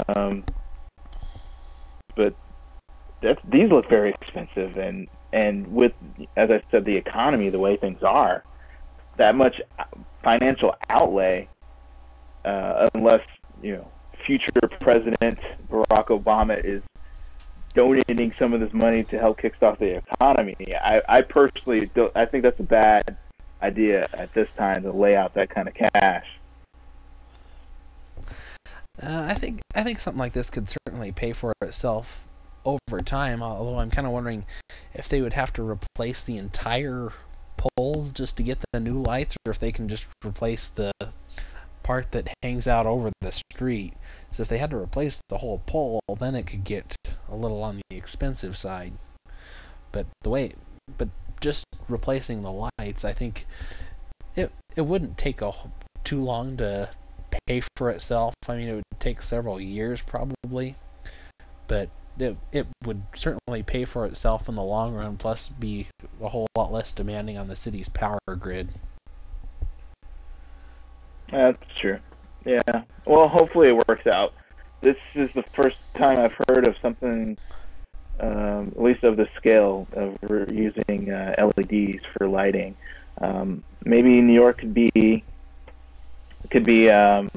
[0.07, 0.43] Um,
[2.15, 2.35] but
[3.21, 5.93] that, these look very expensive, and and with
[6.37, 8.43] as I said, the economy, the way things are,
[9.17, 9.61] that much
[10.23, 11.47] financial outlay,
[12.45, 13.25] uh, unless
[13.61, 13.91] you know
[14.25, 16.81] future President Barack Obama is
[17.73, 20.55] donating some of this money to help kickstart the economy.
[20.81, 22.11] I, I personally don't.
[22.15, 23.17] I think that's a bad
[23.61, 26.27] idea at this time to lay out that kind of cash.
[29.01, 32.25] Uh, I think I think something like this could certainly pay for itself
[32.63, 33.43] over time.
[33.43, 34.45] Although I'm kind of wondering
[34.93, 37.11] if they would have to replace the entire
[37.57, 40.91] pole just to get the new lights, or if they can just replace the
[41.83, 43.93] part that hangs out over the street.
[44.31, 46.95] So if they had to replace the whole pole, then it could get
[47.29, 48.93] a little on the expensive side.
[49.91, 50.53] But the way,
[50.97, 51.09] but
[51.41, 53.45] just replacing the lights, I think
[54.35, 55.51] it it wouldn't take a
[56.03, 56.89] too long to
[57.47, 58.33] pay for itself.
[58.47, 60.75] I mean, it would take several years probably,
[61.67, 65.17] but it it would certainly pay for itself in the long run.
[65.17, 65.87] Plus, be
[66.21, 68.69] a whole lot less demanding on the city's power grid.
[71.29, 71.99] That's true.
[72.45, 72.83] Yeah.
[73.05, 74.33] Well, hopefully it works out.
[74.81, 77.37] This is the first time I've heard of something,
[78.19, 80.15] um, at least of the scale of
[80.51, 82.75] using uh, LEDs for lighting.
[83.19, 85.23] Um, maybe New York could be
[86.49, 87.29] could be um,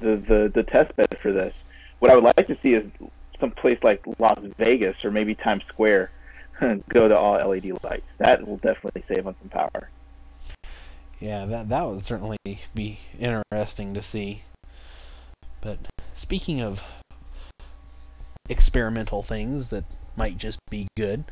[0.00, 1.54] the, the the test bed for this.
[1.98, 2.90] What I would like to see is
[3.38, 6.10] some place like Las Vegas or maybe Times Square
[6.88, 8.06] go to all LED lights.
[8.18, 9.90] That will definitely save on some power.
[11.18, 12.38] Yeah, that that would certainly
[12.74, 14.42] be interesting to see.
[15.60, 15.78] But
[16.14, 16.82] speaking of
[18.50, 19.84] experimental things that
[20.16, 21.24] might just be good.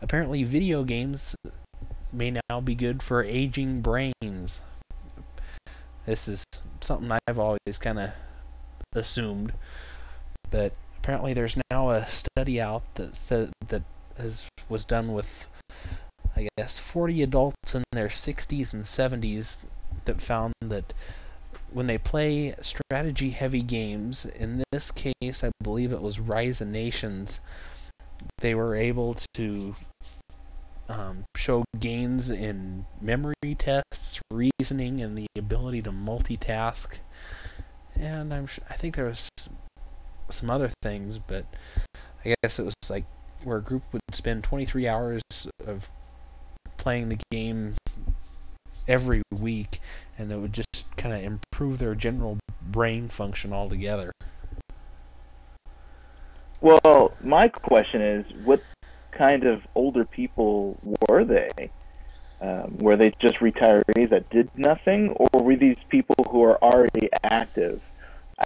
[0.00, 1.34] Apparently, video games
[2.12, 4.60] may now be good for aging brains.
[6.06, 6.44] This is
[6.80, 8.10] something I've always kind of
[8.94, 9.52] assumed,
[10.50, 13.82] but apparently there's now a study out that said that
[14.16, 15.26] has was done with
[16.36, 19.56] I guess 40 adults in their 60s and 70s
[20.04, 20.92] that found that
[21.70, 26.68] when they play strategy heavy games, in this case I believe it was Rise of
[26.68, 27.40] Nations,
[28.38, 29.76] they were able to
[30.90, 36.98] um, show gains in memory tests, reasoning, and the ability to multitask.
[37.94, 39.28] And I'm I think there was
[40.28, 41.46] some other things, but
[42.24, 43.04] I guess it was like
[43.44, 45.22] where a group would spend 23 hours
[45.66, 45.88] of
[46.76, 47.74] playing the game
[48.88, 49.80] every week,
[50.18, 54.12] and it would just kind of improve their general brain function altogether.
[56.60, 58.60] Well, my question is, what
[59.10, 61.70] kind of older people were they?
[62.40, 67.10] Um, were they just retirees that did nothing, or were these people who are already
[67.22, 67.82] active?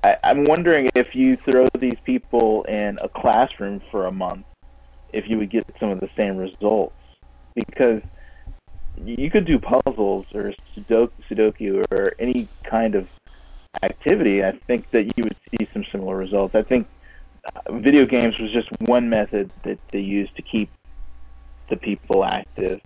[0.03, 4.47] I, I'm wondering if you throw these people in a classroom for a month,
[5.13, 6.97] if you would get some of the same results.
[7.55, 8.03] Because
[8.97, 13.07] you could do puzzles or Sudoku, Sudoku or any kind of
[13.83, 14.45] activity.
[14.45, 16.55] I think that you would see some similar results.
[16.55, 16.89] I think
[17.71, 20.71] video games was just one method that they used to keep
[21.69, 22.81] the people active.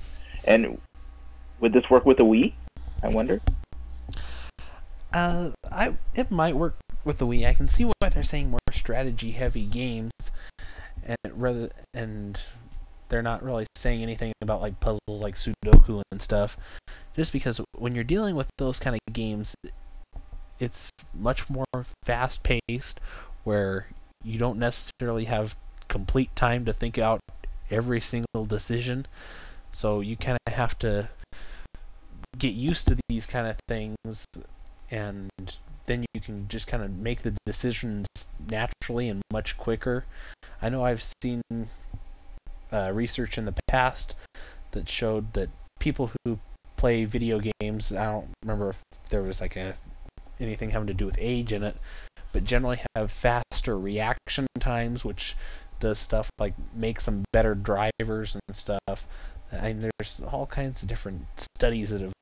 [0.45, 0.81] And
[1.61, 2.55] would this work with a Wii?
[3.03, 3.41] I wonder.
[5.13, 7.47] Uh, I it might work with the Wii.
[7.47, 10.13] I can see why they're saying more strategy-heavy games,
[11.03, 12.39] and rather and
[13.09, 16.57] they're not really saying anything about like puzzles like Sudoku and stuff.
[17.17, 19.55] Just because when you're dealing with those kind of games,
[20.61, 21.65] it's much more
[22.05, 23.01] fast-paced,
[23.45, 23.87] where
[24.25, 25.57] you don't necessarily have
[25.89, 27.21] complete time to think out
[27.71, 29.07] every single decision.
[29.73, 31.09] So you kind of have to
[32.37, 34.25] get used to these kind of things
[34.91, 35.29] and
[35.87, 38.07] then you can just kind of make the decisions
[38.49, 40.05] naturally and much quicker.
[40.63, 41.43] I know I've seen
[42.71, 44.15] uh, research in the past
[44.73, 45.49] that showed that
[45.79, 46.39] people who
[46.77, 49.75] play video games, I don't remember if there was like a
[50.41, 51.77] anything having to do with age in it,
[52.33, 55.37] but generally have faster reaction times, which
[55.81, 59.07] does stuff like makes them better drivers and stuff.
[59.53, 61.23] I mean, there's all kinds of different
[61.57, 62.13] studies that have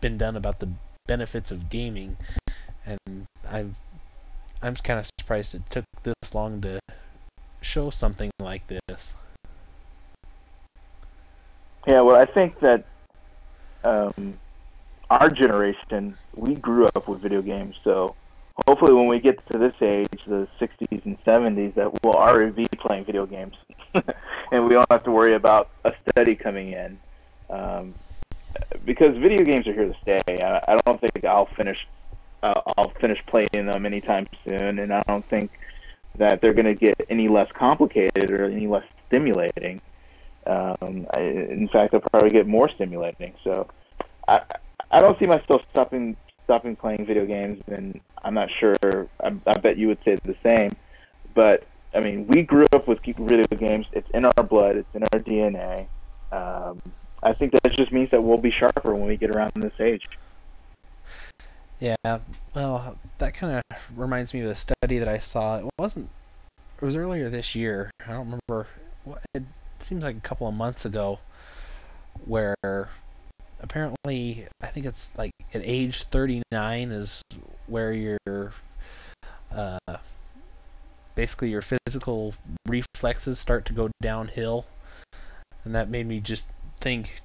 [0.00, 0.70] been done about the
[1.06, 2.16] benefits of gaming,
[2.86, 3.76] and I'm
[4.62, 6.80] I'm kind of surprised it took this long to
[7.60, 9.12] show something like this.
[11.86, 12.84] Yeah, well, I think that
[13.84, 14.38] um,
[15.08, 18.14] our generation we grew up with video games, so
[18.66, 22.68] hopefully when we get to this age, the 60s and 70s, that we'll already be
[22.78, 23.56] playing video games,
[24.52, 26.98] and we don't have to worry about a study coming in.
[27.48, 27.94] Um,
[28.84, 30.22] because video games are here to stay.
[30.28, 31.86] I, I don't think I'll finish
[32.42, 35.50] uh, I'll finish playing them anytime soon, and I don't think
[36.16, 39.80] that they're going to get any less complicated or any less stimulating.
[40.46, 43.34] Um, I, in fact, they'll probably get more stimulating.
[43.44, 43.68] So
[44.26, 44.42] I
[44.90, 46.16] I don't see myself stopping
[46.50, 48.76] stopping playing video games, and I'm not sure.
[48.82, 50.72] I, I bet you would say the same.
[51.32, 53.86] But I mean, we grew up with video games.
[53.92, 54.74] It's in our blood.
[54.74, 55.86] It's in our DNA.
[56.32, 56.82] Um,
[57.22, 60.08] I think that just means that we'll be sharper when we get around this age.
[61.78, 61.94] Yeah,
[62.52, 65.58] well, that kind of reminds me of a study that I saw.
[65.58, 66.10] It wasn't.
[66.82, 67.92] It was earlier this year.
[68.04, 68.66] I don't remember.
[69.34, 69.44] It
[69.78, 71.20] seems like a couple of months ago,
[72.26, 72.88] where
[73.62, 77.22] apparently I think it's like at age 39 is
[77.66, 78.52] where your
[79.52, 79.78] uh,
[81.14, 82.34] basically your physical
[82.66, 84.64] reflexes start to go downhill,
[85.64, 86.46] and that made me just
[86.80, 87.20] think,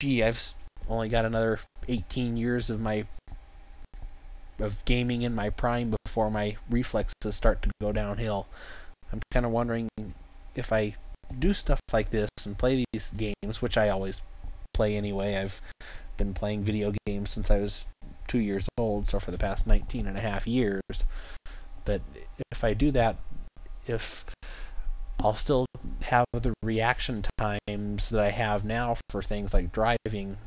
[0.00, 0.54] gee, I've
[0.88, 3.06] only got another 18 years of my
[4.58, 8.46] of gaming in my prime before my reflexes start to go downhill.
[9.12, 9.88] I'm kind of wondering
[10.54, 10.94] if I
[11.38, 14.20] do stuff like this and play these games, which I always
[14.80, 15.36] play anyway.
[15.36, 15.60] I've
[16.16, 17.84] been playing video games since I was
[18.26, 21.04] two years old, so for the past 19 and a half years.
[21.84, 22.00] But
[22.50, 23.16] if I do that,
[23.86, 24.24] if
[25.18, 25.66] I'll still
[26.00, 30.38] have the reaction times that I have now for things like driving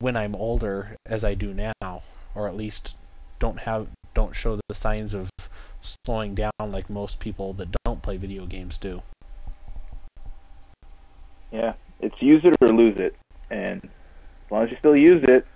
[0.00, 2.02] when I'm older as I do now,
[2.34, 2.96] or at least
[3.38, 5.30] don't have don't show the signs of
[5.82, 9.02] slowing down like most people that don't play video games do.
[11.52, 13.14] Yeah, it's use it or lose it,
[13.50, 15.46] and as long as you still use it,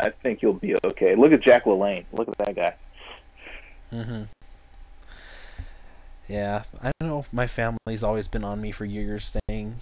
[0.00, 1.14] I think you'll be okay.
[1.14, 2.04] Look at Jack LaLanne.
[2.12, 2.74] Look at that guy.
[3.92, 4.28] Mhm.
[6.28, 9.76] Yeah, I know my family's always been on me for years, saying,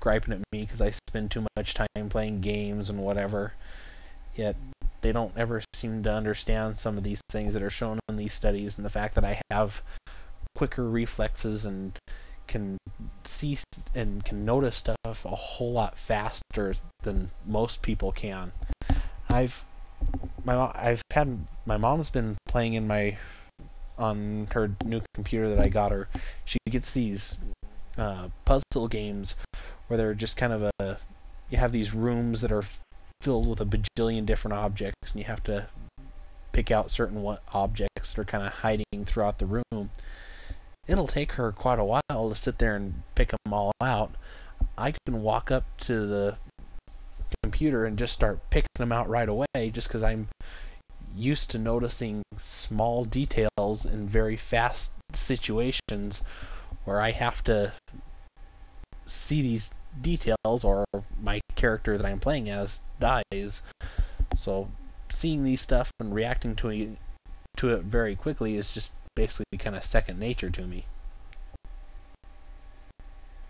[0.00, 3.52] griping at me because I spend too much time playing games and whatever.
[4.34, 4.56] Yet
[5.00, 8.32] they don't ever seem to understand some of these things that are shown in these
[8.32, 9.82] studies and the fact that I have
[10.56, 11.92] quicker reflexes and
[12.46, 12.78] can
[13.24, 13.58] see
[13.94, 18.52] and can notice stuff a whole lot faster than most people can.
[19.28, 19.64] I've
[20.44, 23.16] my I've had my mom's been playing in my
[23.98, 26.08] on her new computer that I got her.
[26.44, 27.38] She gets these
[27.96, 29.34] uh, puzzle games
[29.86, 30.98] where they're just kind of a
[31.50, 32.64] you have these rooms that are
[33.20, 35.68] filled with a bajillion different objects and you have to
[36.52, 39.90] pick out certain what objects that are kind of hiding throughout the room
[40.86, 44.14] it'll take her quite a while to sit there and pick them all out.
[44.76, 46.36] I can walk up to the
[47.42, 50.28] computer and just start picking them out right away just because I'm
[51.16, 56.22] used to noticing small details in very fast situations
[56.84, 57.72] where I have to
[59.06, 59.70] see these
[60.00, 60.84] details or
[61.22, 63.62] my character that I'm playing as dies.
[64.34, 64.68] So
[65.12, 66.98] seeing these stuff and reacting to it,
[67.58, 70.84] to it very quickly is just basically kind of second nature to me.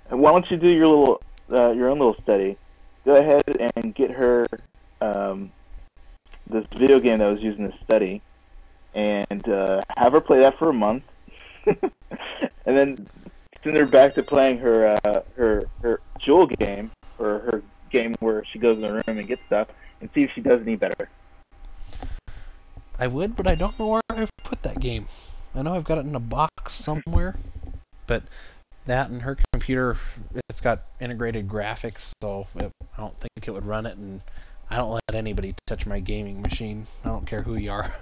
[0.08, 2.56] Why don't you do your little uh, your own little study?
[3.04, 3.42] Go ahead
[3.76, 4.46] and get her
[5.00, 5.50] um,
[6.48, 8.22] this video game that I was using to study,
[8.94, 11.04] and uh, have her play that for a month,
[11.66, 11.76] and
[12.64, 13.08] then
[13.62, 18.44] send her back to playing her uh, her her jewel game or her game where
[18.44, 19.68] she goes in the room and gets stuff,
[20.00, 21.08] and see if she does any better.
[22.98, 25.06] I would, but I don't know where I've put that game.
[25.56, 27.36] I know I've got it in a box somewhere,
[28.08, 28.24] but
[28.86, 29.96] that and her computer,
[30.48, 33.96] it's got integrated graphics, so it, I don't think it would run it.
[33.96, 34.20] And
[34.68, 36.88] I don't let anybody touch my gaming machine.
[37.04, 37.94] I don't care who you are.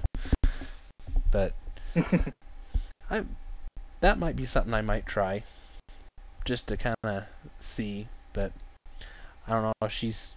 [1.31, 1.53] but
[3.11, 3.25] I,
[4.01, 5.45] that might be something I might try,
[6.47, 7.25] just to kind of
[7.61, 8.09] see.
[8.33, 8.53] But
[9.47, 9.89] I don't know.
[9.89, 10.33] She's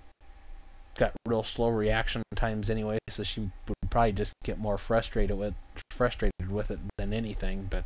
[0.96, 5.54] got real slow reaction times anyway, so she would probably just get more frustrated with
[5.92, 7.68] frustrated with it than anything.
[7.70, 7.86] But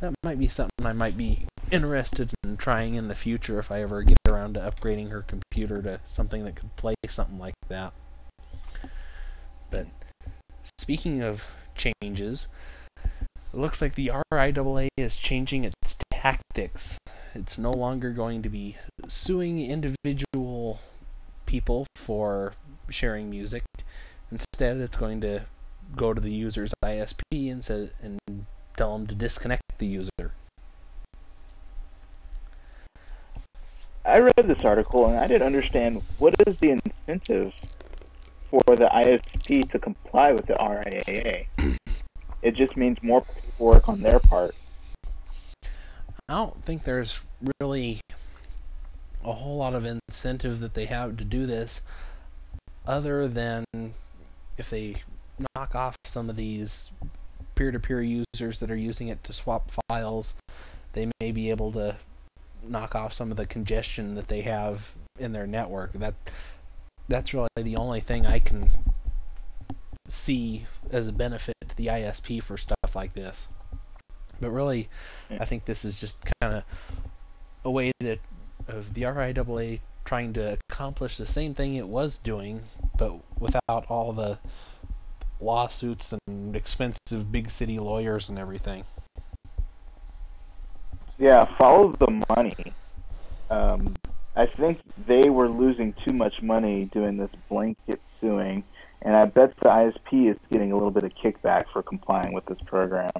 [0.00, 3.82] that might be something I might be interested in trying in the future if I
[3.82, 7.92] ever get around to upgrading her computer to something that could play something like that.
[9.70, 9.86] But
[10.78, 11.42] speaking of
[11.74, 12.46] changes,
[12.96, 16.98] it looks like the RIAA is changing its tactics.
[17.34, 18.76] It's no longer going to be
[19.08, 20.80] suing individual
[21.48, 22.52] people for
[22.90, 23.64] sharing music.
[24.30, 25.46] Instead, it's going to
[25.96, 28.18] go to the user's ISP and say, and
[28.76, 30.32] tell them to disconnect the user.
[34.04, 37.54] I read this article and I didn't understand what is the incentive
[38.50, 41.46] for the ISP to comply with the RIAA.
[42.42, 43.24] it just means more
[43.58, 44.54] work on their part.
[46.28, 47.18] I don't think there's
[47.60, 48.00] really
[49.24, 51.80] a whole lot of incentive that they have to do this
[52.86, 53.64] other than
[54.56, 54.96] if they
[55.54, 56.90] knock off some of these
[57.54, 60.34] peer-to-peer users that are using it to swap files
[60.92, 61.96] they may be able to
[62.62, 65.92] knock off some of the congestion that they have in their network.
[65.92, 66.14] That
[67.08, 68.70] that's really the only thing I can
[70.08, 73.48] see as a benefit to the ISP for stuff like this.
[74.40, 74.88] But really
[75.30, 76.64] I think this is just kind of
[77.64, 78.18] a way to
[78.68, 82.62] of the RIAA trying to accomplish the same thing it was doing,
[82.96, 84.38] but without all the
[85.40, 88.84] lawsuits and expensive big city lawyers and everything.
[91.18, 92.54] Yeah, follow the money.
[93.50, 93.94] Um,
[94.36, 98.62] I think they were losing too much money doing this blanket suing,
[99.02, 102.46] and I bet the ISP is getting a little bit of kickback for complying with
[102.46, 103.10] this program.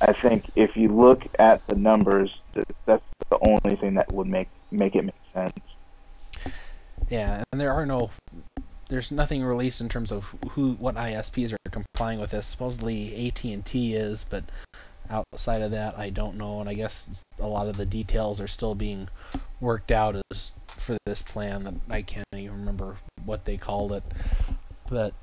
[0.00, 2.40] I think if you look at the numbers,
[2.86, 5.52] that's the only thing that would make make it make sense.
[7.08, 8.10] Yeah, and there are no,
[8.88, 12.46] there's nothing released in terms of who, what ISPs are complying with this.
[12.46, 14.44] Supposedly AT&T is, but
[15.10, 16.60] outside of that, I don't know.
[16.60, 19.08] And I guess a lot of the details are still being
[19.60, 24.02] worked out as for this plan that I can't even remember what they called it.
[24.88, 25.14] But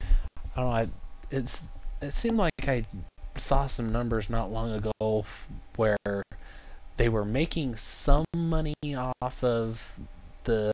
[0.00, 0.70] I don't know.
[0.70, 0.88] I,
[1.30, 1.62] it's
[2.00, 2.84] it seemed like I
[3.36, 5.24] saw some numbers not long ago
[5.76, 5.96] where
[6.96, 9.82] they were making some money off of
[10.44, 10.72] the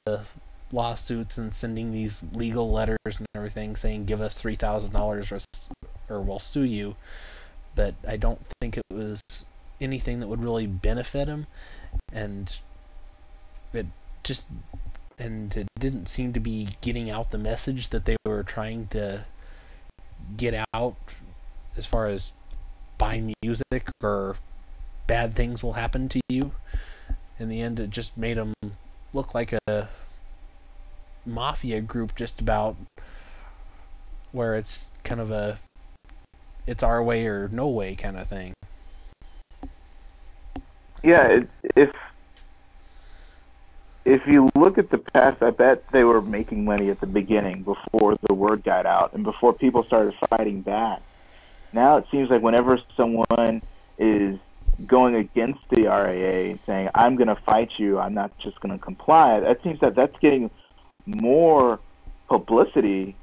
[0.73, 5.41] lawsuits and sending these legal letters and everything saying give us three thousand dollars or
[6.09, 6.97] or we'll sue you.
[7.75, 9.21] But I don't think it was
[9.81, 11.47] anything that would really benefit them
[12.13, 12.61] and
[13.73, 13.87] it
[14.23, 14.47] just
[15.19, 19.25] and it didn't seem to be getting out the message that they were trying to
[20.37, 20.97] get out
[21.77, 22.33] as far as
[23.01, 24.37] buy music or
[25.07, 26.53] bad things will happen to you.
[27.39, 28.53] In the end, it just made them
[29.15, 29.89] look like a
[31.25, 32.77] mafia group, just about
[34.33, 35.59] where it's kind of a
[36.67, 38.53] it's our way or no way kind of thing.
[41.03, 41.45] Yeah,
[41.75, 41.91] if
[44.05, 47.63] if you look at the past, I bet they were making money at the beginning
[47.63, 51.01] before the word got out and before people started fighting back.
[51.73, 53.63] Now it seems like whenever someone
[53.99, 54.39] is
[54.87, 58.77] going against the RIAA and saying, I'm going to fight you, I'm not just going
[58.77, 60.51] to comply, it seems that that's getting
[61.07, 61.81] more
[62.29, 63.17] publicity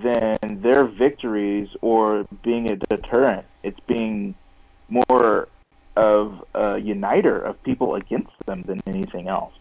[0.00, 3.46] than their victories or being a deterrent.
[3.62, 4.34] It's being
[4.88, 5.48] more
[5.96, 9.54] of a uniter of people against them than anything else.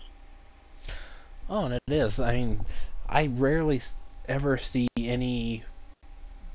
[1.50, 2.20] Oh, and it is.
[2.20, 2.66] I mean,
[3.08, 3.82] I rarely
[4.28, 5.64] ever see any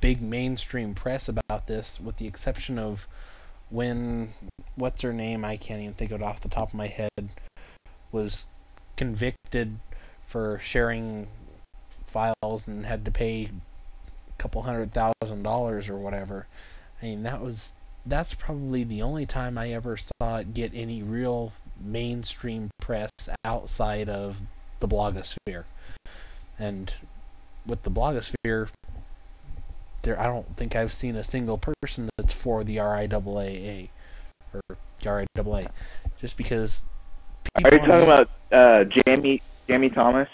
[0.03, 3.07] big mainstream press about this, with the exception of
[3.71, 4.35] when
[4.75, 5.45] what's her name?
[5.45, 7.31] I can't even think of it off the top of my head.
[8.11, 8.47] Was
[8.97, 9.79] convicted
[10.27, 11.29] for sharing
[12.07, 16.47] files and had to pay a couple hundred thousand dollars or whatever.
[17.01, 17.73] I mean, that was
[18.05, 23.11] that's probably the only time I ever saw it get any real mainstream press
[23.45, 24.43] outside of
[24.81, 25.65] the blogosphere.
[26.59, 26.93] And
[27.65, 28.69] with the blogosphere,
[30.03, 33.89] there I don't think I've seen a single person that's for the RIAA
[34.53, 35.69] or RIAA,
[36.21, 36.83] just because.
[37.57, 40.29] Are you talking about uh, Jammie Jammie Thomas?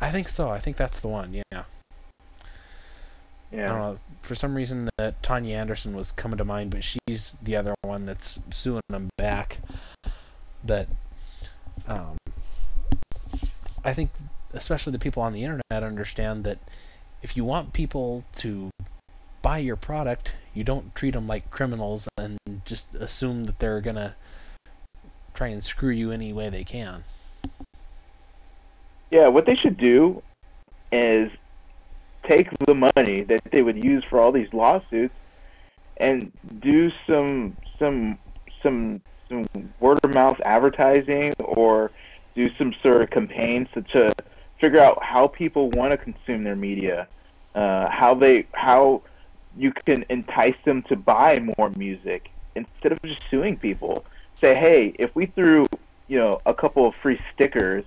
[0.00, 0.50] I think so.
[0.50, 1.32] I think that's the one.
[1.32, 1.64] Yeah.
[3.52, 3.64] Yeah.
[3.64, 7.34] I don't know, for some reason, that Tanya Andersen was coming to mind, but she's
[7.42, 9.58] the other one that's suing them back.
[10.64, 10.86] But
[11.88, 12.16] um,
[13.84, 14.10] I think,
[14.52, 16.58] especially the people on the internet, understand that
[17.22, 18.70] if you want people to
[19.42, 24.16] buy your product, you don't treat them like criminals and just assume that they're gonna
[25.34, 27.04] try and screw you any way they can.
[29.10, 30.22] Yeah, what they should do
[30.92, 31.30] is
[32.22, 35.14] take the money that they would use for all these lawsuits
[35.96, 38.18] and do some some
[38.62, 39.46] some some
[39.80, 41.90] word of mouth advertising or
[42.34, 44.12] do some sort of campaign to, to
[44.60, 47.08] figure out how people want to consume their media,
[47.54, 49.02] uh, how they how
[49.56, 54.04] you can entice them to buy more music instead of just suing people.
[54.40, 55.66] Say, hey, if we threw
[56.08, 57.84] you know a couple of free stickers,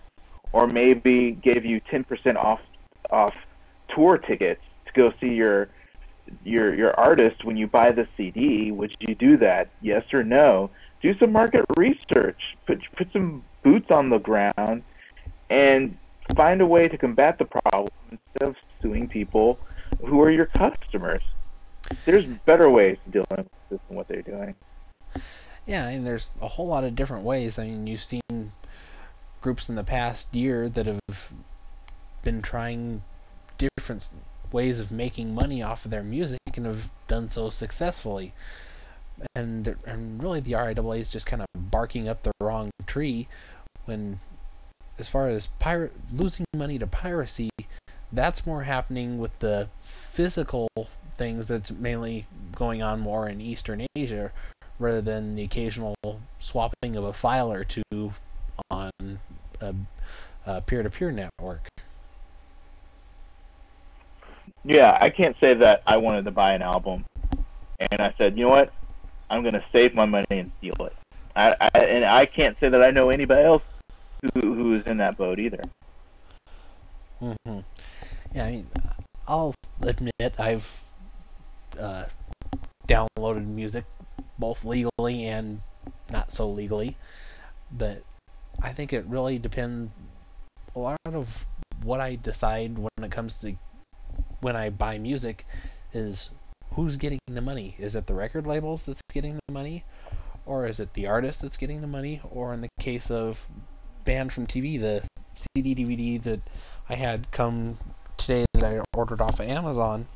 [0.52, 2.62] or maybe gave you 10% off
[3.12, 3.36] off
[3.88, 5.70] tour tickets to go see your
[6.44, 9.70] your your artist when you buy the CD, would you do that?
[9.82, 10.72] Yes or no?
[11.02, 12.58] Do some market research.
[12.66, 14.84] Put put some boots on the ground
[15.50, 15.98] and
[16.36, 19.60] find a way to combat the problem instead of suing people
[20.06, 21.22] who are your customers.
[22.06, 24.56] There's better ways to deal with this than what they're doing.
[25.66, 27.58] Yeah, and there's a whole lot of different ways.
[27.58, 28.52] I mean, you've seen
[29.42, 31.34] groups in the past year that have
[32.24, 33.04] been trying
[33.58, 34.10] different
[34.52, 38.34] ways of making money off of their music and have done so successfully.
[39.36, 43.28] And and really the RIAA is just kind of barking up the wrong tree
[43.86, 44.20] when
[45.00, 45.50] as far as
[46.12, 47.50] losing money to piracy,
[48.12, 49.68] that's more happening with the
[50.12, 50.70] physical
[51.18, 52.26] things that's mainly
[52.56, 54.32] going on more in Eastern Asia
[54.80, 55.96] rather than the occasional
[56.40, 58.14] swapping of a file or two
[58.70, 58.92] on
[59.62, 59.74] a,
[60.46, 61.68] a peer-to-peer network.
[64.64, 67.06] Yeah, I can't say that I wanted to buy an album,
[67.80, 68.72] and I said, you know what,
[69.30, 70.94] I'm going to save my money and steal it.
[71.36, 73.64] I, I, and I can't say that I know anybody else
[74.34, 75.64] who who is in that boat either.
[77.22, 77.60] Mm-hmm.
[78.34, 78.68] Yeah, I mean,
[79.28, 80.70] I'll admit I've
[81.80, 82.06] uh,
[82.88, 83.86] downloaded music
[84.38, 85.62] both legally and
[86.12, 86.98] not so legally,
[87.72, 88.04] but
[88.62, 89.92] I think it really depends
[90.76, 91.46] a lot of
[91.84, 93.56] what I decide when it comes to
[94.42, 95.46] when I buy music
[95.94, 96.30] is
[96.74, 97.76] who's getting the money?
[97.78, 99.86] Is it the record labels that's getting the money?
[100.46, 102.22] Or is it the artist that's getting the money?
[102.32, 103.48] Or in the case of
[104.06, 105.04] Banned from TV, the
[105.56, 106.42] CD DVD that
[106.90, 107.78] I had come
[108.18, 110.08] today that I ordered off of Amazon,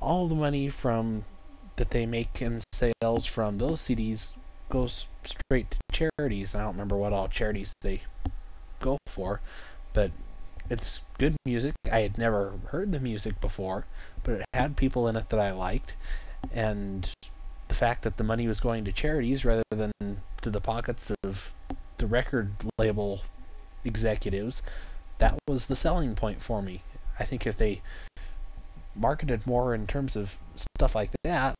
[0.00, 1.24] all the money from
[1.76, 4.32] that they make in sales from those CDs
[4.70, 6.54] goes straight to charities.
[6.54, 8.02] I don't remember what all charities they
[8.80, 9.40] go for,
[9.92, 10.10] but
[10.70, 11.74] it's good music.
[11.90, 13.84] I had never heard the music before,
[14.22, 15.94] but it had people in it that I liked,
[16.52, 17.10] and
[17.68, 19.92] the fact that the money was going to charities rather than
[20.42, 21.52] to the pockets of
[21.98, 23.22] the record label
[23.84, 24.62] executives,
[25.18, 26.82] that was the selling point for me.
[27.18, 27.82] I think if they
[28.96, 30.36] marketed more in terms of
[30.76, 31.54] stuff like that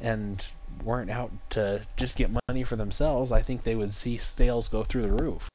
[0.00, 0.46] and
[0.84, 4.84] weren't out to just get money for themselves, I think they would see sales go
[4.84, 5.48] through the roof.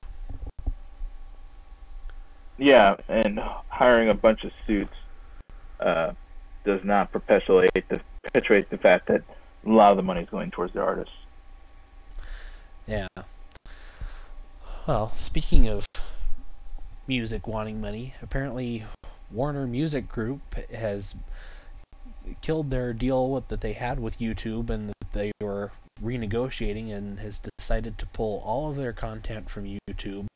[2.58, 4.96] Yeah, and hiring a bunch of suits
[5.80, 6.14] uh,
[6.64, 9.24] does not perpetuate the perpetuate the fact that
[9.66, 11.16] a lot of the money is going towards the artists.
[12.88, 13.08] Yeah.
[14.88, 15.84] Well, speaking of
[17.08, 18.84] music wanting money, apparently
[19.32, 21.16] Warner Music Group has
[22.42, 25.72] killed their deal that they had with YouTube and they were
[26.04, 30.28] renegotiating and has decided to pull all of their content from YouTube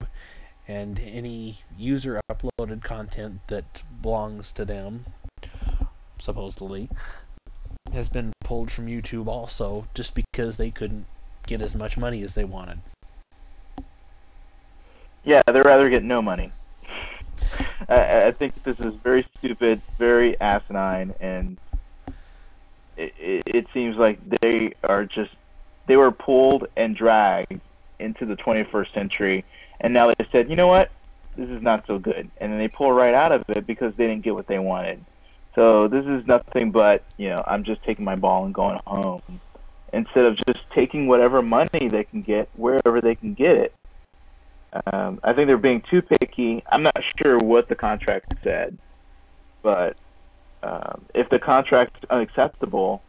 [0.67, 5.05] and any user uploaded content that belongs to them
[6.17, 6.89] supposedly
[7.93, 11.05] has been pulled from YouTube also just because they couldn't
[11.45, 12.79] get as much money as they wanted.
[15.23, 16.51] Yeah, they'd rather get no money.
[17.87, 21.57] I, I think this is very stupid, very asinine, and
[22.97, 25.31] it, it, it seems like they are just
[25.87, 27.59] they were pulled and dragged
[27.99, 29.43] into the 21st century,
[29.81, 30.91] and now they said, you know what,
[31.35, 34.07] this is not so good, and then they pull right out of it because they
[34.07, 35.03] didn't get what they wanted.
[35.55, 39.21] So this is nothing but, you know, I'm just taking my ball and going home
[39.91, 43.73] instead of just taking whatever money they can get wherever they can get it.
[44.91, 46.63] Um, I think they're being too picky.
[46.71, 48.77] I'm not sure what the contract said,
[49.61, 49.97] but
[50.63, 53.01] um, if the contract is unacceptable,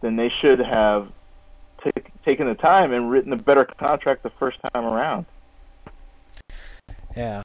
[0.00, 1.12] then they should have
[1.82, 1.90] t-
[2.24, 5.26] taken the time and written a better contract the first time around.
[7.16, 7.42] Yeah.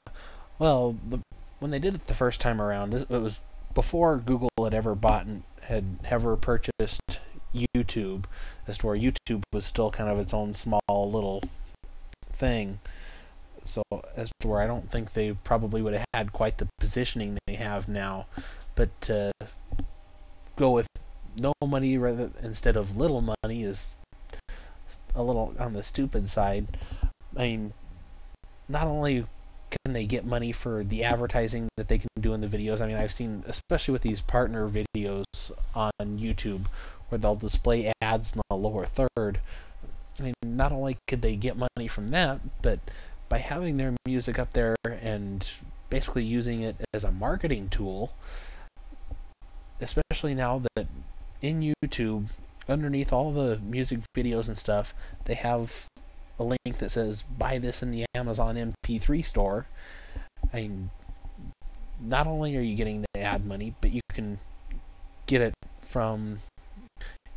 [0.58, 1.20] Well, the,
[1.60, 3.44] when they did it the first time around, it was
[3.74, 7.20] before Google had ever bought and had ever purchased
[7.76, 8.26] YouTube,
[8.68, 11.42] as to where YouTube was still kind of its own small little
[12.34, 12.80] thing.
[13.64, 13.84] So
[14.16, 17.56] as to where I don't think they probably would have had quite the positioning they
[17.56, 18.26] have now,
[18.76, 19.32] but to
[20.56, 20.88] go with
[21.36, 23.92] no money rather instead of little money is
[25.16, 26.78] a little on the stupid side.
[27.38, 27.74] I mean,
[28.68, 29.26] not only
[29.84, 32.82] can they get money for the advertising that they can do in the videos.
[32.82, 35.24] I mean, I've seen, especially with these partner videos
[35.74, 36.66] on YouTube,
[37.10, 39.40] where they'll display ads in the lower third.
[40.20, 42.80] I mean, not only could they get money from that, but
[43.32, 45.50] by having their music up there and
[45.90, 48.12] basically using it as a marketing tool,
[49.80, 50.86] especially now that
[51.42, 52.26] in YouTube,
[52.68, 54.94] underneath all the music videos and stuff,
[55.24, 55.86] they have
[56.40, 59.66] a link that says buy this in the Amazon MP3 store.
[60.52, 60.90] I mean,
[62.02, 64.40] not only are you getting the ad money, but you can
[65.26, 65.54] get it
[65.84, 66.40] from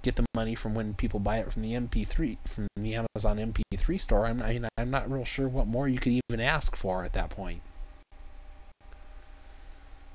[0.04, 4.00] get the money from when people buy it from the MP3 from the Amazon MP3
[4.00, 4.26] store.
[4.26, 7.14] I'm I mean, I'm not real sure what more you could even ask for at
[7.14, 7.62] that point.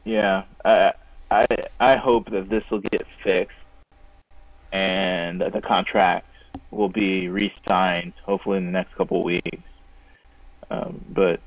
[0.05, 0.93] Yeah, I
[1.31, 1.45] I
[1.79, 3.57] I hope that this will get fixed
[4.71, 6.27] and that the contract
[6.71, 9.63] will be re-signed hopefully in the next couple of weeks.
[10.69, 11.41] Um, but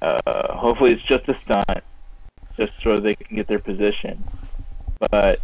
[0.00, 1.84] uh, hopefully it's just a stunt,
[2.56, 4.24] just so they can get their position.
[5.10, 5.40] But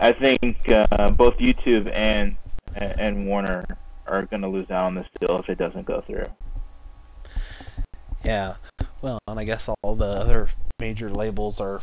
[0.00, 2.36] I think uh, both YouTube and
[2.74, 3.64] and Warner
[4.06, 6.26] are going to lose out on this deal if it doesn't go through.
[8.24, 8.56] Yeah,
[9.02, 10.48] well, and I guess all the other
[10.80, 11.82] major labels are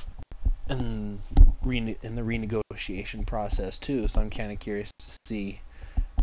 [0.69, 1.21] in
[1.63, 4.07] rene- in the renegotiation process too.
[4.07, 5.61] So I'm kind of curious to see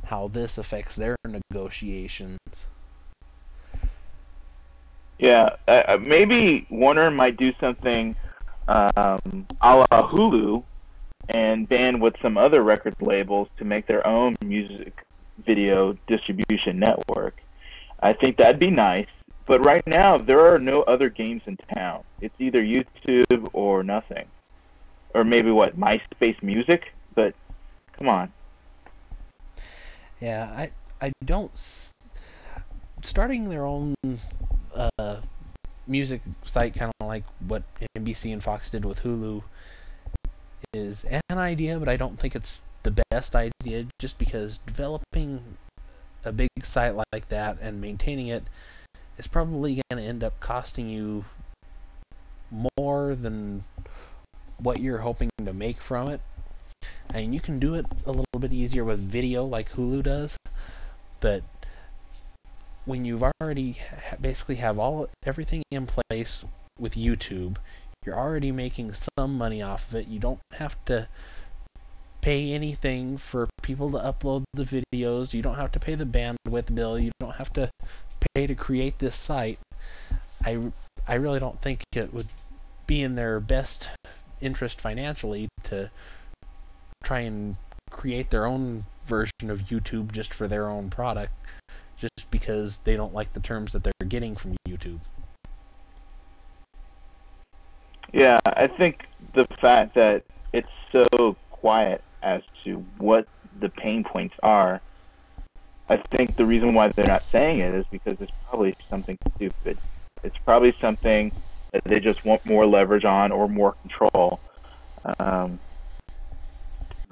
[0.05, 2.39] how this affects their negotiations.
[5.19, 8.15] Yeah, uh, uh, maybe Warner might do something
[8.69, 10.63] um, a la Hulu
[11.29, 15.05] and band with some other record labels to make their own music
[15.45, 17.41] video distribution network.
[18.01, 19.07] I think that'd be nice.
[19.47, 22.05] But right now, there are no other games in town.
[22.21, 24.27] It's either YouTube or nothing.
[25.15, 26.93] Or maybe, what, MySpace Music?
[27.15, 27.35] But,
[27.93, 28.31] come on.
[30.21, 31.51] Yeah, I I don't
[33.03, 33.95] starting their own
[34.75, 35.21] uh,
[35.87, 37.63] music site, kind of like what
[37.97, 39.43] NBC and Fox did with Hulu,
[40.73, 43.87] is an idea, but I don't think it's the best idea.
[43.99, 45.57] Just because developing
[46.25, 48.45] a big site like that and maintaining it
[49.19, 51.25] is probably going to end up costing you
[52.79, 53.65] more than
[54.59, 56.21] what you're hoping to make from it.
[57.11, 60.37] And you can do it a little bit easier with video like Hulu does,
[61.21, 61.43] but
[62.85, 63.79] when you've already
[64.21, 66.45] basically have all everything in place
[66.79, 67.57] with YouTube,
[68.09, 70.09] you're already making some money off of it.
[70.09, 71.09] You don't have to
[72.23, 75.35] pay anything for people to upload the videos.
[75.35, 76.99] You don't have to pay the bandwidth bill.
[76.99, 77.71] You don't have to
[78.35, 79.59] pay to create this site.
[80.45, 80.73] I,
[81.07, 82.29] I really don't think it would
[82.87, 83.91] be in their best
[84.41, 85.91] interest financially to
[87.05, 87.57] try and
[87.91, 91.33] create their own version of YouTube just for their own product,
[91.97, 95.01] just because they don't like the terms that they're getting from YouTube.
[98.13, 103.29] Yeah, I think the fact that it's so quiet as to what
[103.59, 104.83] the pain points are,
[105.89, 109.79] I think the reason why they're not saying it is because it's probably something stupid.
[110.23, 111.33] It's probably something
[111.73, 114.41] that they just want more leverage on or more control.
[115.19, 115.61] Um,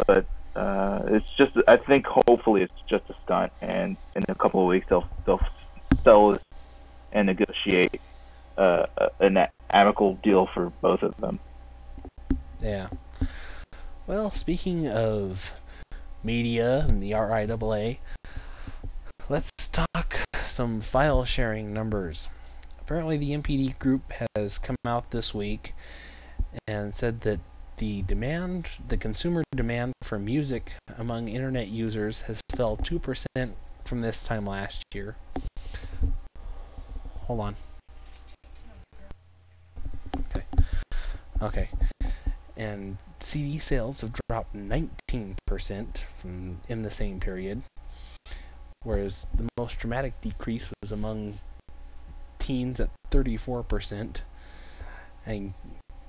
[0.06, 4.60] but uh, it's just, I think hopefully it's just a stunt, and in a couple
[4.62, 5.40] of weeks they'll they'll
[6.06, 6.39] sell
[7.12, 8.02] and negotiate
[8.56, 8.86] uh,
[9.20, 9.39] an
[9.70, 11.40] amicable deal for both of them.
[12.60, 12.88] Yeah.
[14.06, 15.52] Well, speaking of
[16.22, 17.98] media and the RIAA,
[19.28, 22.28] let's talk some file sharing numbers.
[22.80, 25.74] Apparently, the NPD group has come out this week
[26.68, 27.40] and said that
[27.78, 33.52] the demand, the consumer demand for music among internet users has fell 2%
[33.84, 35.16] from this time last year.
[37.26, 37.56] Hold on.
[40.16, 40.44] Okay.
[41.43, 41.68] Okay.
[42.56, 45.36] And CD sales have dropped 19%
[46.18, 47.62] from in the same period,
[48.82, 51.38] whereas the most dramatic decrease was among
[52.38, 54.20] teens at 34%.
[55.26, 55.52] And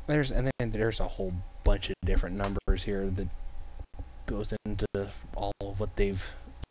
[0.05, 3.27] there's and then there's a whole bunch of different numbers here that
[4.25, 4.85] goes into
[5.35, 6.23] all of what they've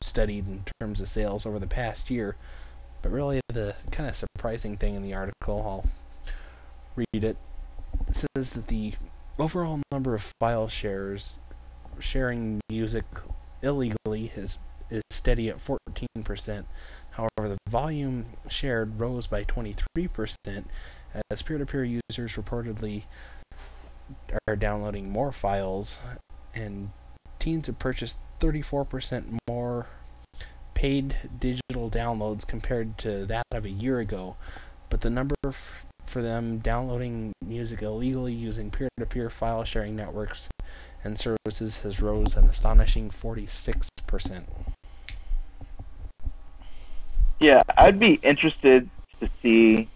[0.02, 2.36] studied in terms of sales over the past year.
[3.02, 5.90] But really, the kind of surprising thing in the article, I'll
[6.96, 7.36] read it.
[8.08, 8.94] It says that the
[9.38, 11.38] overall number of file shares
[11.98, 13.04] sharing music
[13.62, 14.58] illegally is
[14.90, 16.64] is steady at 14%.
[17.10, 20.64] However, the volume shared rose by 23%
[21.30, 23.04] as peer-to-peer users reportedly
[24.46, 25.98] are downloading more files
[26.54, 26.90] and
[27.38, 29.86] teens have purchased 34% more
[30.74, 34.36] paid digital downloads compared to that of a year ago.
[34.90, 35.34] But the number
[36.06, 40.48] for them downloading music illegally using peer-to-peer file sharing networks
[41.04, 44.42] and services has rose an astonishing 46%.
[47.38, 48.88] Yeah, I'd be interested
[49.20, 49.88] to see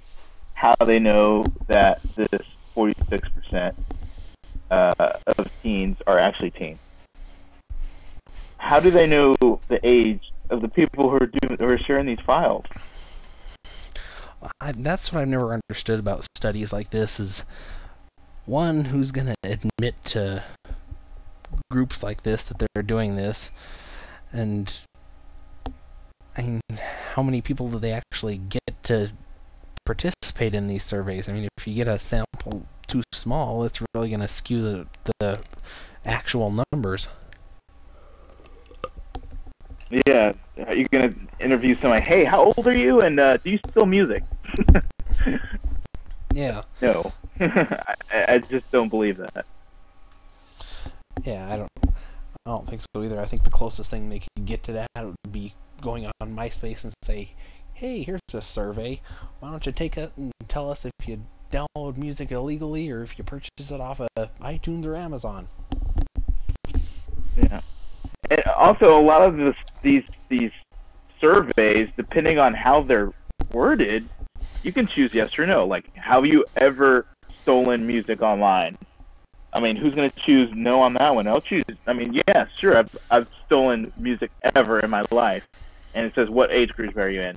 [0.54, 2.46] how they know that this
[2.76, 3.74] 46%
[4.70, 4.92] uh,
[5.38, 6.78] of teens are actually teens.
[8.58, 9.34] How do they know
[9.68, 12.66] the age of the people who are doing, who are sharing these files?
[14.60, 17.44] I, that's what I've never understood about studies like this is
[18.46, 20.42] one who's going to admit to
[21.70, 23.50] groups like this that they're doing this?
[24.32, 24.72] And
[26.36, 26.60] I mean
[27.12, 29.10] how many people do they actually get to
[29.84, 31.28] participate in these surveys?
[31.28, 34.86] I mean if you get a sample too small it's really going to skew the,
[35.18, 35.40] the
[36.04, 37.08] actual numbers
[40.06, 40.32] yeah
[40.72, 44.22] you're to interview somebody hey how old are you and uh, do you still music
[46.32, 49.46] yeah no I, I just don't believe that
[51.24, 51.70] yeah, I don't,
[52.46, 53.20] I don't think so either.
[53.20, 56.84] I think the closest thing they could get to that would be going on MySpace
[56.84, 57.30] and say,
[57.74, 59.00] "Hey, here's a survey.
[59.40, 61.22] Why don't you take it and tell us if you
[61.52, 64.08] download music illegally or if you purchase it off of
[64.40, 65.48] iTunes or Amazon?"
[67.36, 67.60] Yeah.
[68.28, 70.52] And also, a lot of this, these these
[71.20, 73.12] surveys, depending on how they're
[73.52, 74.08] worded,
[74.62, 75.66] you can choose yes or no.
[75.66, 77.06] Like, have you ever
[77.42, 78.76] stolen music online?
[79.52, 81.26] I mean, who's going to choose no on that one?
[81.26, 81.64] I'll choose.
[81.86, 82.76] I mean, yeah, sure.
[82.76, 85.46] I've I've stolen music ever in my life,
[85.94, 87.36] and it says what age group are you in,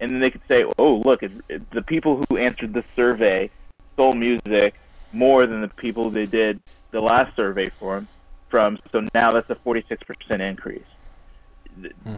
[0.00, 3.50] and then they could say, oh, look, it, it, the people who answered the survey
[3.94, 4.74] stole music
[5.12, 6.60] more than the people they did
[6.92, 7.96] the last survey for
[8.50, 8.78] from.
[8.92, 10.82] So now that's a 46% increase.
[12.02, 12.16] Hmm.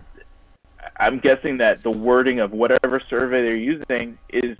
[0.96, 4.56] I'm guessing that the wording of whatever survey they're using is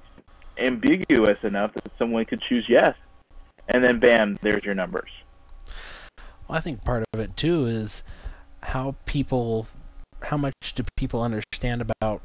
[0.59, 2.95] ambiguous enough that someone could choose yes
[3.69, 5.11] and then bam, there's your numbers.
[6.49, 8.03] Well, I think part of it too is
[8.63, 9.67] how people,
[10.23, 12.23] how much do people understand about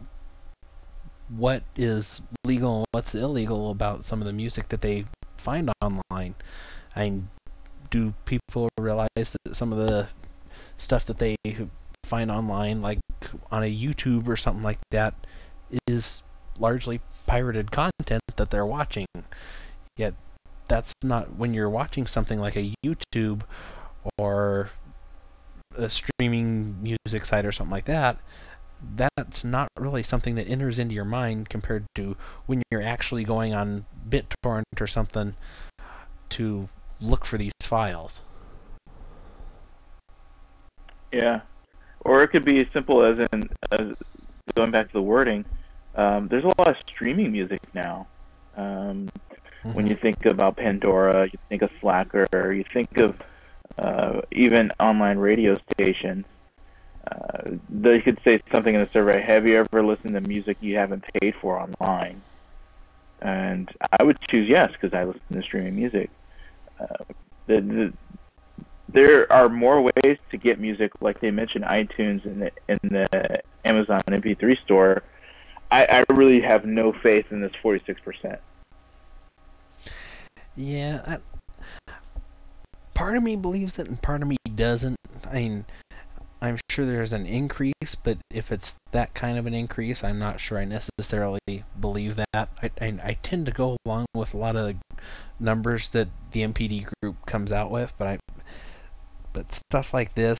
[1.30, 5.06] what is legal and what's illegal about some of the music that they
[5.38, 6.36] find online.
[6.95, 7.30] I mean,
[7.90, 10.10] do people realize that some of the
[10.78, 11.36] stuff that they
[12.06, 13.00] find online, like
[13.52, 15.14] on a YouTube or something like that,
[15.88, 16.24] is
[16.60, 19.06] largely pirated content that they're watching?
[19.98, 20.14] Yet
[20.68, 23.42] that's not when you're watching something like a YouTube
[24.18, 24.70] or
[25.76, 28.18] a streaming music site or something like that.
[28.96, 32.16] That's not really something that enters into your mind compared to
[32.46, 35.36] when you're actually going on BitTorrent or something
[36.30, 36.70] to
[37.02, 38.19] look for these files.
[41.11, 41.41] Yeah,
[42.02, 43.94] or it could be as simple as in as
[44.56, 45.45] going back to the wording.
[45.95, 48.07] Um, there's a lot of streaming music now.
[48.56, 49.10] Um,
[49.68, 49.76] Mm-hmm.
[49.76, 53.19] When you think about Pandora, you think of Slacker, you think of
[53.78, 56.26] uh, even online radio stations.
[57.11, 60.76] Uh, they could say something in the survey, have you ever listened to music you
[60.76, 62.22] haven't paid for online?
[63.22, 63.69] And
[63.99, 66.10] I would choose yes because I listen to streaming music.
[67.48, 67.94] The, the,
[68.90, 73.41] there are more ways to get music, like they mentioned iTunes and the, in the
[73.66, 75.04] Amazon MP3 store.
[75.72, 78.40] I, I really have no faith in this 46%.
[80.56, 81.94] Yeah, I,
[82.94, 84.98] part of me believes it and part of me doesn't.
[85.30, 85.66] I mean,
[86.42, 90.40] I'm sure there's an increase, but if it's that kind of an increase, I'm not
[90.40, 91.40] sure I necessarily
[91.80, 92.50] believe that.
[92.62, 94.76] I, I, I tend to go along with a lot of the
[95.40, 98.18] numbers that the NPD group comes out with, but I
[99.34, 100.38] but stuff like this,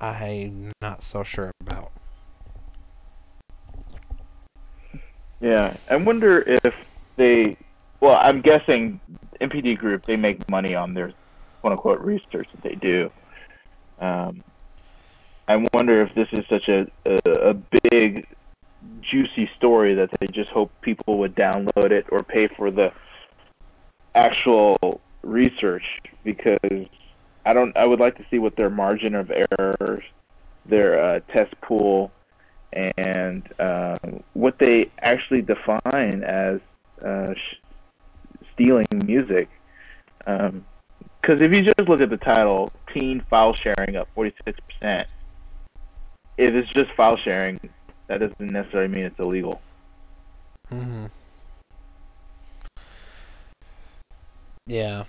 [0.00, 1.90] I'm not so sure about.
[5.40, 6.74] Yeah, I wonder if
[7.16, 7.56] they.
[8.00, 9.00] Well, I'm guessing
[9.40, 11.12] NPD Group they make money on their
[11.60, 13.10] quote unquote research that they do.
[13.98, 14.42] Um,
[15.50, 17.20] I wonder if this is such a, a
[17.50, 17.54] a
[17.90, 18.24] big
[19.00, 22.92] juicy story that they just hope people would download it or pay for the
[24.14, 26.86] actual research because
[27.44, 27.76] I don't.
[27.76, 30.04] I would like to see what their margin of errors,
[30.66, 32.12] their uh, test pool,
[32.72, 33.98] and uh,
[34.34, 36.60] what they actually define as
[37.04, 37.56] uh, sh-
[38.52, 39.48] stealing music.
[40.20, 40.64] Because um,
[41.42, 45.06] if you just look at the title, teen file sharing up 46%,
[46.40, 47.60] if it's just file sharing,
[48.06, 49.60] that doesn't necessarily mean it's illegal.
[50.70, 51.06] Mm-hmm.
[54.66, 55.04] Yeah,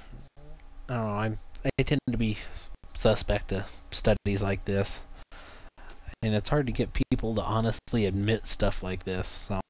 [0.89, 1.13] I don't know.
[1.13, 2.37] I'm I tend to be
[2.93, 5.03] suspect to studies like this,
[6.21, 9.29] and it's hard to get people to honestly admit stuff like this.
[9.29, 9.61] So,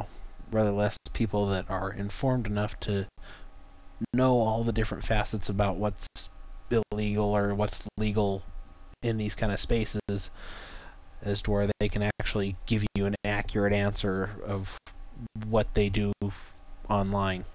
[0.52, 3.06] rather less people that are informed enough to
[4.14, 6.08] know all the different facets about what's
[6.92, 8.42] illegal or what's legal
[9.04, 10.30] in these kind of spaces
[11.22, 14.78] as to where they can actually give you an accurate answer of
[15.48, 16.12] what they do
[16.90, 17.46] online.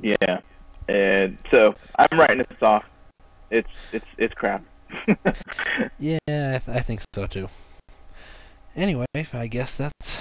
[0.00, 0.40] Yeah.
[0.88, 2.84] And so I'm writing this off.
[3.50, 4.64] It's it's it's crap.
[5.98, 7.48] yeah, I, th- I think so too.
[8.74, 10.20] Anyway, I guess that's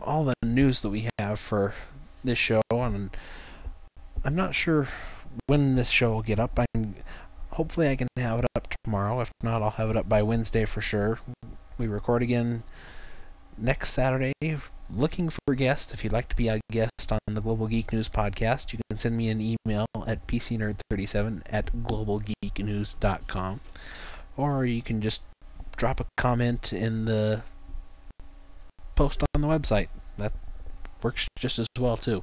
[0.00, 1.74] all the news that we have for
[2.22, 3.10] this show, and
[4.24, 4.88] I'm not sure
[5.46, 6.58] when this show will get up.
[6.74, 6.94] I'm
[7.56, 9.20] hopefully I can have it up tomorrow.
[9.22, 11.18] If not, I'll have it up by Wednesday for sure.
[11.78, 12.62] We record again
[13.56, 14.34] next Saturday.
[14.90, 15.94] Looking for guests.
[15.94, 18.98] If you'd like to be a guest on the Global Geek News podcast, you can
[18.98, 23.60] send me an email at pcnerd37 at globalgeeknews.com.
[24.36, 25.22] Or you can just
[25.76, 27.42] drop a comment in the
[28.96, 29.88] post on the website.
[30.18, 30.34] That
[31.02, 32.22] works just as well too.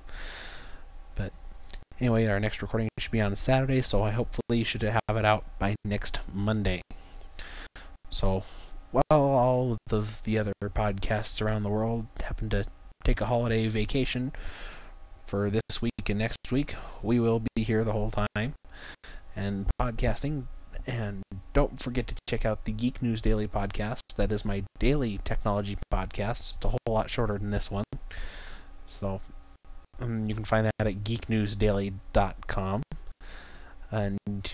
[2.03, 5.45] Anyway, our next recording should be on Saturday, so I hopefully should have it out
[5.57, 6.81] by next Monday.
[8.09, 8.43] So
[8.91, 12.65] while all of the other podcasts around the world happen to
[13.05, 14.33] take a holiday vacation
[15.25, 18.53] for this week and next week, we will be here the whole time
[19.33, 20.47] and podcasting.
[20.85, 21.23] And
[21.53, 24.01] don't forget to check out the Geek News Daily podcast.
[24.17, 26.55] That is my daily technology podcast.
[26.55, 27.85] It's a whole lot shorter than this one.
[28.87, 29.21] So
[30.03, 32.83] um, you can find that at geeknewsdaily.com.
[33.91, 34.51] And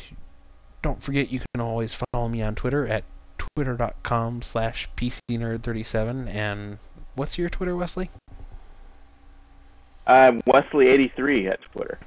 [0.82, 3.04] don't forget you can always follow me on Twitter at
[3.38, 6.34] twitter.com slash pcnerd37.
[6.34, 6.78] And
[7.16, 8.10] what's your Twitter, Wesley?
[10.08, 12.00] I'm Wesley83 at Twitter.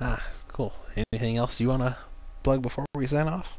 [0.00, 0.72] Ah, cool.
[1.12, 1.96] Anything else you want to
[2.42, 3.52] plug before we sign off?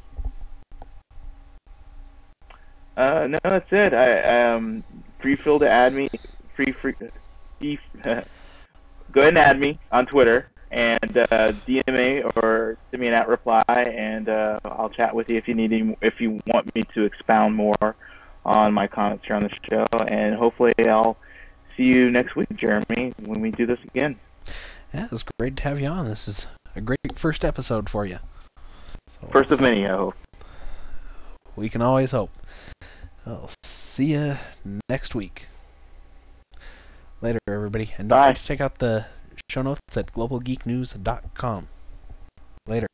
[2.98, 3.94] Uh, no, that's it.
[3.94, 4.84] I um,
[5.22, 6.10] free feel to add me.
[6.56, 6.94] Free free.
[8.04, 8.26] go ahead
[9.16, 13.64] and add me on Twitter and uh, DM me or send me an at reply,
[13.68, 17.06] and uh, I'll chat with you if you need any, if you want me to
[17.06, 17.96] expound more
[18.46, 19.86] on my comments here on the show.
[20.08, 21.18] And hopefully, I'll
[21.76, 24.20] see you next week, Jeremy, when we do this again.
[24.94, 26.08] Yeah, it's great to have you on.
[26.08, 28.20] This is a great first episode for you.
[29.08, 30.16] So, first of many, I hope.
[31.56, 32.32] We can always hope.
[33.26, 34.38] I'll see you
[34.88, 35.48] next week.
[37.22, 37.92] Later, everybody.
[37.98, 38.28] And don't Bye.
[38.30, 39.06] forget to check out the
[39.50, 41.68] show notes at globalgeeknews.com.
[42.66, 42.88] Later.